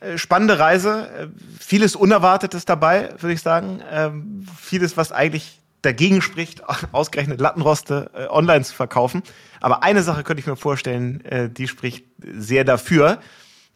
Äh, 0.00 0.18
spannende 0.18 0.58
Reise. 0.58 1.08
Äh, 1.18 1.26
vieles 1.58 1.96
Unerwartetes 1.96 2.66
dabei, 2.66 3.08
würde 3.20 3.32
ich 3.32 3.40
sagen. 3.40 3.80
Ähm, 3.90 4.46
vieles, 4.60 4.98
was 4.98 5.12
eigentlich 5.12 5.58
dagegen 5.82 6.22
spricht, 6.22 6.62
ausgerechnet 6.92 7.40
Lattenroste 7.40 8.10
äh, 8.14 8.26
online 8.28 8.64
zu 8.64 8.74
verkaufen. 8.74 9.22
Aber 9.60 9.82
eine 9.82 10.02
Sache 10.02 10.24
könnte 10.24 10.40
ich 10.40 10.46
mir 10.46 10.56
vorstellen, 10.56 11.24
äh, 11.24 11.48
die 11.48 11.68
spricht 11.68 12.04
sehr 12.18 12.64
dafür. 12.64 13.20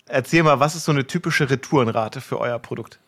Erzähl 0.06 0.42
mal, 0.42 0.60
was 0.60 0.74
ist 0.74 0.84
so 0.84 0.92
eine 0.92 1.06
typische 1.06 1.48
Retourenrate 1.48 2.20
für 2.20 2.38
euer 2.38 2.58
Produkt? 2.58 2.98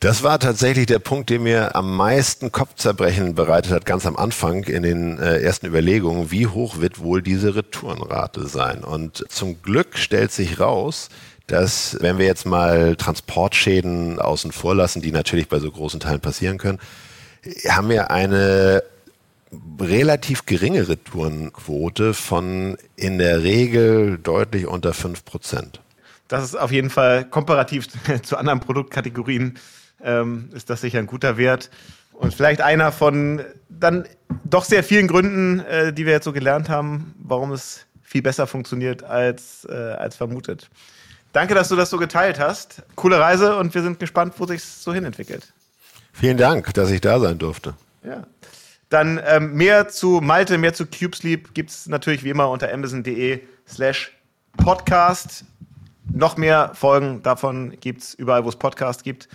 Das 0.00 0.22
war 0.22 0.38
tatsächlich 0.38 0.86
der 0.86 0.98
Punkt, 0.98 1.30
der 1.30 1.40
mir 1.40 1.74
am 1.74 1.96
meisten 1.96 2.52
Kopfzerbrechen 2.52 3.34
bereitet 3.34 3.72
hat, 3.72 3.86
ganz 3.86 4.04
am 4.04 4.16
Anfang 4.16 4.64
in 4.64 4.82
den 4.82 5.18
äh, 5.18 5.38
ersten 5.38 5.66
Überlegungen, 5.66 6.30
wie 6.30 6.46
hoch 6.46 6.80
wird 6.80 6.98
wohl 6.98 7.22
diese 7.22 7.56
Retourenrate 7.56 8.46
sein? 8.46 8.84
Und 8.84 9.24
zum 9.30 9.62
Glück 9.62 9.96
stellt 9.96 10.32
sich 10.32 10.60
raus, 10.60 11.08
dass 11.46 11.96
wenn 12.00 12.18
wir 12.18 12.26
jetzt 12.26 12.44
mal 12.44 12.96
Transportschäden 12.96 14.20
außen 14.20 14.52
vor 14.52 14.74
lassen, 14.74 15.00
die 15.00 15.12
natürlich 15.12 15.48
bei 15.48 15.60
so 15.60 15.70
großen 15.70 16.00
Teilen 16.00 16.20
passieren 16.20 16.58
können, 16.58 16.78
haben 17.68 17.88
wir 17.88 18.10
eine 18.10 18.82
relativ 19.80 20.46
geringe 20.46 20.88
Retourenquote 20.88 22.14
von 22.14 22.76
in 22.96 23.18
der 23.18 23.42
Regel 23.42 24.18
deutlich 24.18 24.66
unter 24.66 24.94
fünf 24.94 25.24
Prozent. 25.24 25.80
Das 26.28 26.42
ist 26.42 26.56
auf 26.56 26.72
jeden 26.72 26.90
Fall 26.90 27.24
komparativ 27.24 27.88
zu 28.22 28.36
anderen 28.36 28.60
Produktkategorien 28.60 29.58
ähm, 30.02 30.50
ist 30.52 30.70
das 30.70 30.80
sicher 30.80 30.98
ein 30.98 31.06
guter 31.06 31.36
Wert. 31.36 31.70
Und 32.12 32.34
vielleicht 32.34 32.60
einer 32.60 32.92
von 32.92 33.42
dann 33.68 34.06
doch 34.44 34.64
sehr 34.64 34.82
vielen 34.82 35.06
Gründen, 35.06 35.60
äh, 35.60 35.92
die 35.92 36.06
wir 36.06 36.12
jetzt 36.12 36.24
so 36.24 36.32
gelernt 36.32 36.68
haben, 36.68 37.14
warum 37.18 37.52
es 37.52 37.86
viel 38.02 38.22
besser 38.22 38.46
funktioniert 38.46 39.02
als, 39.02 39.66
äh, 39.68 39.74
als 39.74 40.16
vermutet. 40.16 40.70
Danke, 41.32 41.54
dass 41.54 41.68
du 41.68 41.76
das 41.76 41.90
so 41.90 41.98
geteilt 41.98 42.38
hast. 42.40 42.82
Coole 42.94 43.18
Reise 43.20 43.56
und 43.56 43.74
wir 43.74 43.82
sind 43.82 43.98
gespannt, 43.98 44.34
wo 44.38 44.46
sich 44.46 44.64
so 44.64 44.94
hinentwickelt. 44.94 45.52
Vielen 46.18 46.38
Dank, 46.38 46.72
dass 46.72 46.90
ich 46.90 47.02
da 47.02 47.20
sein 47.20 47.36
durfte. 47.36 47.74
Ja. 48.02 48.22
Dann 48.88 49.20
ähm, 49.26 49.52
mehr 49.52 49.88
zu 49.88 50.22
Malte, 50.22 50.56
mehr 50.56 50.72
zu 50.72 50.86
CubeSleep 50.86 51.52
gibt 51.52 51.68
es 51.68 51.88
natürlich 51.88 52.24
wie 52.24 52.30
immer 52.30 52.48
unter 52.48 52.72
amazon.de 52.72 53.42
slash 53.68 54.16
podcast. 54.56 55.44
Noch 56.10 56.38
mehr 56.38 56.70
Folgen 56.72 57.22
davon 57.22 57.74
gibt 57.80 58.00
es 58.00 58.14
überall, 58.14 58.46
wo 58.46 58.48
es 58.48 58.56
Podcasts 58.56 59.02
gibt. 59.02 59.28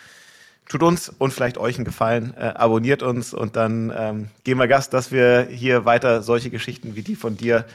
Tut 0.69 0.82
uns 0.82 1.09
und 1.09 1.32
vielleicht 1.32 1.59
euch 1.59 1.75
einen 1.75 1.86
Gefallen, 1.86 2.34
äh, 2.36 2.53
abonniert 2.55 3.03
uns 3.03 3.32
und 3.32 3.55
dann 3.55 3.93
ähm, 3.95 4.29
geben 4.43 4.59
wir 4.59 4.67
Gast, 4.67 4.91
dass 4.95 5.11
wir 5.11 5.47
hier 5.51 5.86
weiter 5.86 6.23
solche 6.23 6.49
Geschichten 6.49 6.95
wie 6.95 7.03
die 7.03 7.15
von 7.15 7.38
dir 7.38 7.65